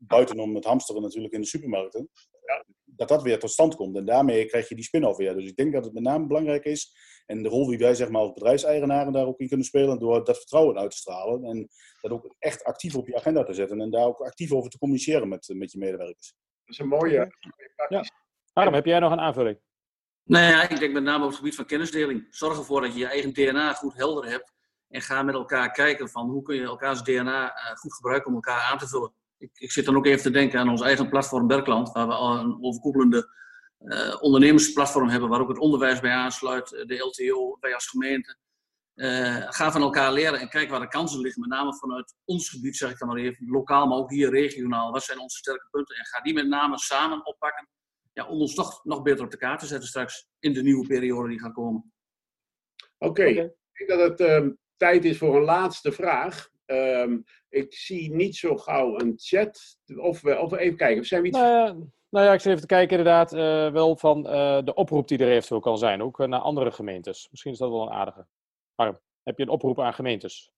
buitenom 0.06 0.54
het 0.54 0.64
hamsteren 0.64 1.02
natuurlijk 1.02 1.34
in 1.34 1.40
de 1.40 1.46
supermarkten. 1.46 2.08
Ja, 2.46 2.64
dat 2.84 3.08
dat 3.08 3.22
weer 3.22 3.38
tot 3.38 3.50
stand 3.50 3.74
komt. 3.74 3.96
En 3.96 4.04
daarmee 4.04 4.46
krijg 4.46 4.68
je 4.68 4.74
die 4.74 4.84
spin-off 4.84 5.18
weer. 5.18 5.34
Dus 5.34 5.48
ik 5.48 5.56
denk 5.56 5.72
dat 5.72 5.84
het 5.84 5.94
met 5.94 6.02
name 6.02 6.26
belangrijk 6.26 6.64
is. 6.64 6.94
En 7.26 7.42
de 7.42 7.48
rol 7.48 7.66
die 7.66 7.78
wij 7.78 7.94
zeg 7.94 8.08
maar, 8.08 8.20
als 8.20 8.32
bedrijfseigenaren 8.32 9.12
daar 9.12 9.26
ook 9.26 9.40
in 9.40 9.48
kunnen 9.48 9.66
spelen. 9.66 9.98
Door 9.98 10.24
dat 10.24 10.36
vertrouwen 10.36 10.78
uit 10.78 10.90
te 10.90 10.96
stralen. 10.96 11.44
En 11.44 11.68
dat 12.00 12.10
ook 12.10 12.34
echt 12.38 12.64
actief 12.64 12.96
op 12.96 13.06
je 13.06 13.16
agenda 13.16 13.42
te 13.42 13.52
zetten. 13.52 13.80
En 13.80 13.90
daar 13.90 14.06
ook 14.06 14.20
actief 14.20 14.52
over 14.52 14.70
te 14.70 14.78
communiceren 14.78 15.28
met, 15.28 15.52
met 15.54 15.72
je 15.72 15.78
medewerkers. 15.78 16.34
Dat 16.64 16.74
is 16.74 16.78
een 16.78 16.88
mooie. 16.88 17.32
Ja. 17.88 18.04
Waarom 18.52 18.74
heb 18.74 18.84
jij 18.84 18.98
nog 18.98 19.12
een 19.12 19.20
aanvulling? 19.20 19.58
Nou 20.24 20.44
ja, 20.44 20.68
ik 20.68 20.78
denk 20.78 20.92
met 20.92 21.02
name 21.02 21.22
op 21.22 21.28
het 21.28 21.38
gebied 21.38 21.54
van 21.54 21.66
kennisdeling. 21.66 22.26
Zorg 22.30 22.58
ervoor 22.58 22.80
dat 22.80 22.92
je 22.92 22.98
je 22.98 23.06
eigen 23.06 23.32
DNA 23.32 23.72
goed 23.72 23.94
helder 23.94 24.30
hebt. 24.30 24.52
En 24.88 25.00
ga 25.00 25.22
met 25.22 25.34
elkaar 25.34 25.70
kijken 25.70 26.08
van 26.08 26.30
hoe 26.30 26.42
kun 26.42 26.56
je 26.56 26.62
elkaars 26.62 27.02
DNA 27.02 27.54
eh, 27.54 27.76
goed 27.76 27.94
gebruiken 27.94 28.28
om 28.28 28.34
elkaar 28.34 28.60
aan 28.60 28.78
te 28.78 28.88
vullen 28.88 29.12
ik, 29.42 29.50
ik, 29.54 29.72
zit 29.72 29.84
dan 29.84 29.96
ook 29.96 30.06
even 30.06 30.22
te 30.22 30.30
denken 30.30 30.60
aan 30.60 30.68
ons 30.68 30.80
eigen 30.80 31.08
platform 31.08 31.46
Berkland, 31.46 31.92
waar 31.92 32.06
we 32.06 32.14
al 32.14 32.38
een 32.38 32.58
overkoepelende 32.60 33.28
uh, 33.78 34.16
ondernemersplatform 34.20 35.08
hebben, 35.08 35.28
waar 35.28 35.40
ook 35.40 35.48
het 35.48 35.58
onderwijs 35.58 36.00
bij 36.00 36.10
aansluit, 36.10 36.72
eh, 36.72 36.86
de 36.86 36.98
LTO, 36.98 37.56
wij 37.60 37.74
als 37.74 37.86
gemeente. 37.86 38.36
Uh, 38.94 39.36
ga 39.48 39.72
van 39.72 39.82
elkaar 39.82 40.12
leren 40.12 40.40
en 40.40 40.48
kijk 40.48 40.70
waar 40.70 40.80
de 40.80 40.88
kansen 40.88 41.20
liggen, 41.20 41.40
met 41.40 41.50
name 41.50 41.76
vanuit 41.76 42.14
ons 42.24 42.48
gebied, 42.48 42.76
zeg 42.76 42.90
ik 42.90 42.98
dan 42.98 43.08
maar 43.08 43.16
even, 43.16 43.50
lokaal, 43.50 43.86
maar 43.86 43.98
ook 43.98 44.10
hier 44.10 44.30
regionaal. 44.30 44.92
Wat 44.92 45.02
zijn 45.02 45.18
onze 45.18 45.36
sterke 45.36 45.66
punten? 45.70 45.96
En 45.96 46.04
ga 46.04 46.20
die 46.20 46.34
met 46.34 46.46
name 46.46 46.78
samen 46.78 47.26
oppakken, 47.26 47.68
ja, 48.12 48.28
om 48.28 48.40
ons 48.40 48.54
toch 48.54 48.84
nog 48.84 49.02
beter 49.02 49.24
op 49.24 49.30
de 49.30 49.36
kaart 49.36 49.60
te 49.60 49.66
zetten 49.66 49.88
straks 49.88 50.28
in 50.38 50.52
de 50.52 50.62
nieuwe 50.62 50.86
periode 50.86 51.28
die 51.28 51.40
gaat 51.40 51.52
komen. 51.52 51.92
Oké, 52.98 53.24
ik 53.24 53.86
denk 53.86 53.88
dat 54.00 54.18
het 54.18 54.20
uh, 54.20 54.50
tijd 54.76 55.04
is 55.04 55.18
voor 55.18 55.36
een 55.36 55.44
laatste 55.44 55.92
vraag. 55.92 56.51
Um, 56.66 57.24
ik 57.48 57.74
zie 57.74 58.14
niet 58.14 58.36
zo 58.36 58.56
gauw 58.56 58.98
een 58.98 59.14
chat. 59.16 59.78
Of 59.96 60.20
we, 60.20 60.38
of 60.38 60.52
even 60.52 60.76
kijken. 60.76 61.04
Zijn 61.04 61.22
we 61.22 61.28
iets... 61.28 61.38
Nou, 61.38 61.90
nou 62.08 62.26
ja, 62.26 62.32
ik 62.32 62.40
zit 62.40 62.48
even 62.48 62.60
te 62.60 62.74
kijken 62.74 62.98
inderdaad 62.98 63.32
uh, 63.34 63.72
wel 63.72 63.96
van 63.96 64.26
uh, 64.26 64.62
de 64.64 64.74
oproep 64.74 65.08
die 65.08 65.18
er 65.18 65.30
eventueel 65.30 65.60
kan 65.60 65.78
zijn. 65.78 66.02
Ook 66.02 66.20
uh, 66.20 66.26
naar 66.26 66.40
andere 66.40 66.72
gemeentes. 66.72 67.28
Misschien 67.30 67.52
is 67.52 67.58
dat 67.58 67.70
wel 67.70 67.82
een 67.82 67.92
aardige. 67.92 68.26
Maar 68.74 69.00
heb 69.22 69.36
je 69.36 69.42
een 69.42 69.48
oproep 69.48 69.80
aan 69.80 69.94
gemeentes? 69.94 70.52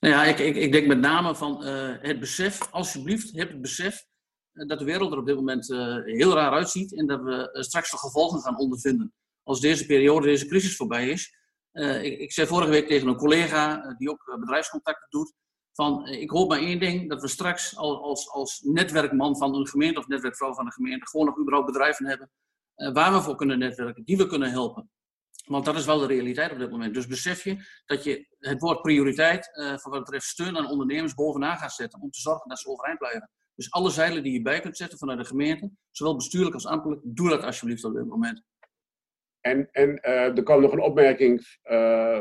Nou 0.00 0.14
ja, 0.14 0.24
ik, 0.24 0.38
ik, 0.38 0.56
ik 0.56 0.72
denk 0.72 0.86
met 0.86 0.98
name 0.98 1.34
van 1.34 1.64
het 1.64 2.20
besef, 2.20 2.72
alsjeblieft, 2.72 3.36
heb 3.36 3.48
het 3.48 3.60
besef 3.60 4.06
dat 4.52 4.78
de 4.78 4.84
wereld 4.84 5.12
er 5.12 5.18
op 5.18 5.26
dit 5.26 5.36
moment 5.36 5.66
heel 6.04 6.34
raar 6.34 6.52
uitziet 6.52 6.94
en 6.94 7.06
dat 7.06 7.22
we 7.22 7.48
straks 7.52 7.90
de 7.90 7.96
gevolgen 7.96 8.40
gaan 8.40 8.58
ondervinden. 8.58 9.14
Als 9.42 9.60
deze 9.60 9.86
periode, 9.86 10.26
deze 10.26 10.46
crisis 10.46 10.76
voorbij 10.76 11.08
is, 11.08 11.37
uh, 11.78 12.02
ik, 12.02 12.32
zei 12.32 12.46
vorige 12.46 12.70
week 12.70 12.86
tegen 12.86 13.08
een 13.08 13.16
collega 13.16 13.84
uh, 13.84 13.96
die 13.96 14.10
ook 14.10 14.36
bedrijfscontacten 14.40 15.06
doet, 15.10 15.32
van 15.72 16.08
uh, 16.08 16.20
ik 16.20 16.30
hoop 16.30 16.48
maar 16.48 16.58
één 16.58 16.78
ding, 16.78 17.08
dat 17.08 17.20
we 17.20 17.28
straks 17.28 17.76
als, 17.76 18.30
als, 18.30 18.60
netwerkman 18.60 19.36
van 19.36 19.54
een 19.54 19.68
gemeente 19.68 19.98
of 19.98 20.06
netwerkvrouw 20.06 20.54
van 20.54 20.66
een 20.66 20.72
gemeente 20.72 21.06
gewoon 21.06 21.26
nog 21.26 21.38
überhaupt 21.38 21.66
bedrijven 21.66 22.06
hebben 22.06 22.30
waar 22.92 23.12
we 23.12 23.22
voor 23.22 23.36
kunnen 23.36 23.58
netwerken, 23.58 24.04
die 24.04 24.16
we 24.16 24.26
kunnen 24.26 24.50
helpen. 24.50 24.90
Want 25.44 25.64
dat 25.64 25.76
is 25.76 25.84
wel 25.84 25.98
de 25.98 26.06
realiteit 26.06 26.52
op 26.52 26.58
dit 26.58 26.70
moment. 26.70 26.94
Dus 26.94 27.06
besef 27.06 27.44
je 27.44 27.56
dat 27.86 28.04
je 28.04 28.26
het 28.38 28.60
woord 28.60 28.82
prioriteit 28.82 29.50
voor 29.54 29.92
wat 29.92 30.04
betreft 30.04 30.26
steun 30.26 30.56
aan 30.56 30.70
ondernemers 30.70 31.14
bovenaan 31.14 31.56
gaat 31.56 31.72
zetten 31.72 32.00
om 32.00 32.10
te 32.10 32.20
zorgen 32.20 32.48
dat 32.48 32.58
ze 32.58 32.68
overeind 32.68 32.98
blijven. 32.98 33.30
Dus 33.54 33.70
alle 33.70 33.90
zeilen 33.90 34.22
die 34.22 34.32
je 34.32 34.42
bij 34.42 34.60
kunt 34.60 34.76
zetten 34.76 34.98
vanuit 34.98 35.18
de 35.18 35.24
gemeente, 35.24 35.70
zowel 35.90 36.16
bestuurlijk 36.16 36.54
als 36.54 36.66
ambtelijk, 36.66 37.00
doe 37.04 37.28
dat 37.28 37.42
alsjeblieft 37.42 37.84
op 37.84 37.94
dit 37.94 38.06
moment. 38.06 38.42
En, 39.48 39.68
en 39.72 39.88
uh, 39.88 40.36
er 40.36 40.42
kwam 40.42 40.60
nog 40.60 40.72
een 40.72 40.80
opmerking 40.80 41.58
uh, 41.64 42.20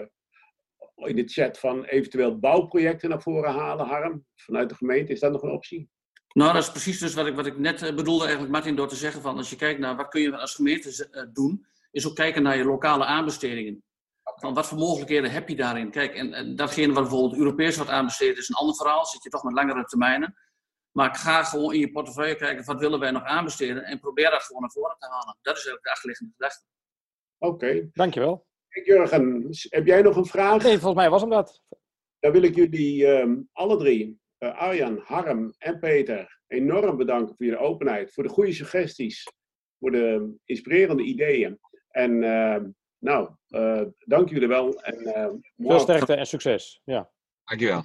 in 0.96 1.16
de 1.16 1.24
chat 1.26 1.60
van 1.60 1.84
eventueel 1.84 2.40
bouwprojecten 2.40 3.10
naar 3.10 3.22
voren 3.22 3.54
halen, 3.54 3.86
Harm, 3.86 4.26
vanuit 4.36 4.70
de 4.70 4.76
gemeente. 4.76 5.12
Is 5.12 5.20
dat 5.20 5.32
nog 5.32 5.44
een 5.44 5.52
optie? 5.52 5.90
Nou, 6.34 6.54
dat 6.54 6.64
is 6.64 6.72
precies 6.72 7.00
dus 7.00 7.14
wat 7.14 7.28
ik, 7.28 7.36
wat 7.36 7.46
ik 7.46 7.58
net 7.58 7.82
eh, 7.82 7.96
bedoelde 7.96 8.24
eigenlijk, 8.24 8.54
Martin, 8.54 8.76
door 8.76 8.88
te 8.88 8.96
zeggen 8.96 9.22
van 9.22 9.38
als 9.38 9.50
je 9.50 9.56
kijkt 9.56 9.80
naar 9.80 9.96
wat 9.96 10.08
kun 10.08 10.22
je 10.22 10.38
als 10.38 10.56
gemeente 10.56 11.30
doen, 11.34 11.66
is 11.92 12.08
ook 12.08 12.16
kijken 12.16 12.44
naar 12.44 12.58
je 12.58 12.64
lokale 12.64 13.06
aanbestedingen. 13.06 13.84
Van 14.24 14.54
wat 14.54 14.68
voor 14.68 14.78
mogelijkheden 14.78 15.32
heb 15.32 15.50
je 15.50 15.56
daarin? 15.56 15.92
Kijk, 15.92 16.16
en, 16.16 16.34
en 16.34 16.56
datgene 16.56 16.94
wat 16.94 17.04
bijvoorbeeld 17.04 17.40
Europees 17.40 17.76
wordt 17.76 17.92
aanbesteed 17.92 18.38
is 18.38 18.50
een 18.50 18.56
ander 18.56 18.76
verhaal. 18.76 19.06
Zit 19.06 19.24
je 19.24 19.30
toch 19.30 19.44
met 19.44 19.54
langere 19.54 19.84
termijnen. 19.84 20.36
Maar 20.92 21.16
ga 21.16 21.44
gewoon 21.44 21.74
in 21.74 21.80
je 21.80 21.92
portefeuille 21.92 22.36
kijken, 22.36 22.66
wat 22.66 22.80
willen 22.80 23.00
wij 23.00 23.12
nog 23.12 23.24
aanbesteden? 23.24 23.84
En 23.84 24.00
probeer 24.00 24.30
dat 24.30 24.44
gewoon 24.44 24.62
naar 24.62 24.72
voren 24.72 24.96
te 25.00 25.08
halen. 25.08 25.38
Dat 25.42 25.58
is 25.58 25.66
eigenlijk 25.66 25.84
de 25.84 25.92
achterliggende 25.92 26.34
gedachte. 26.38 26.66
Oké. 27.38 27.54
Okay. 27.66 27.90
Dankjewel. 27.94 28.46
Jurgen, 28.86 29.50
heb 29.70 29.86
jij 29.86 30.02
nog 30.02 30.16
een 30.16 30.26
vraag? 30.26 30.64
Nee, 30.64 30.78
volgens 30.78 30.96
mij 30.96 31.10
was 31.10 31.22
hem 31.22 31.30
dat. 31.30 31.62
Dan 32.20 32.32
wil 32.32 32.42
ik 32.42 32.56
jullie 32.56 33.08
um, 33.08 33.50
alle 33.52 33.78
drie, 33.78 34.20
uh, 34.40 34.58
Arjan, 34.58 35.02
Harm 35.04 35.54
en 35.58 35.80
Peter, 35.80 36.42
enorm 36.48 36.98
bedanken 36.98 37.36
voor 37.36 37.46
jullie 37.46 37.62
openheid, 37.62 38.14
voor 38.14 38.24
de 38.24 38.30
goede 38.30 38.52
suggesties, 38.52 39.24
voor 39.80 39.92
de 39.92 40.36
inspirerende 40.46 41.04
ideeën. 41.04 41.60
En 41.90 42.12
uh, 42.24 42.58
nou, 42.98 43.30
uh, 43.50 43.82
dank 44.00 44.30
jullie 44.30 44.48
wel. 44.48 44.82
En, 44.82 45.42
Veel 45.58 45.80
sterkte 45.80 46.14
en 46.14 46.28
succes. 46.28 46.82
Ja. 46.84 47.12
Dankjewel. 47.44 47.84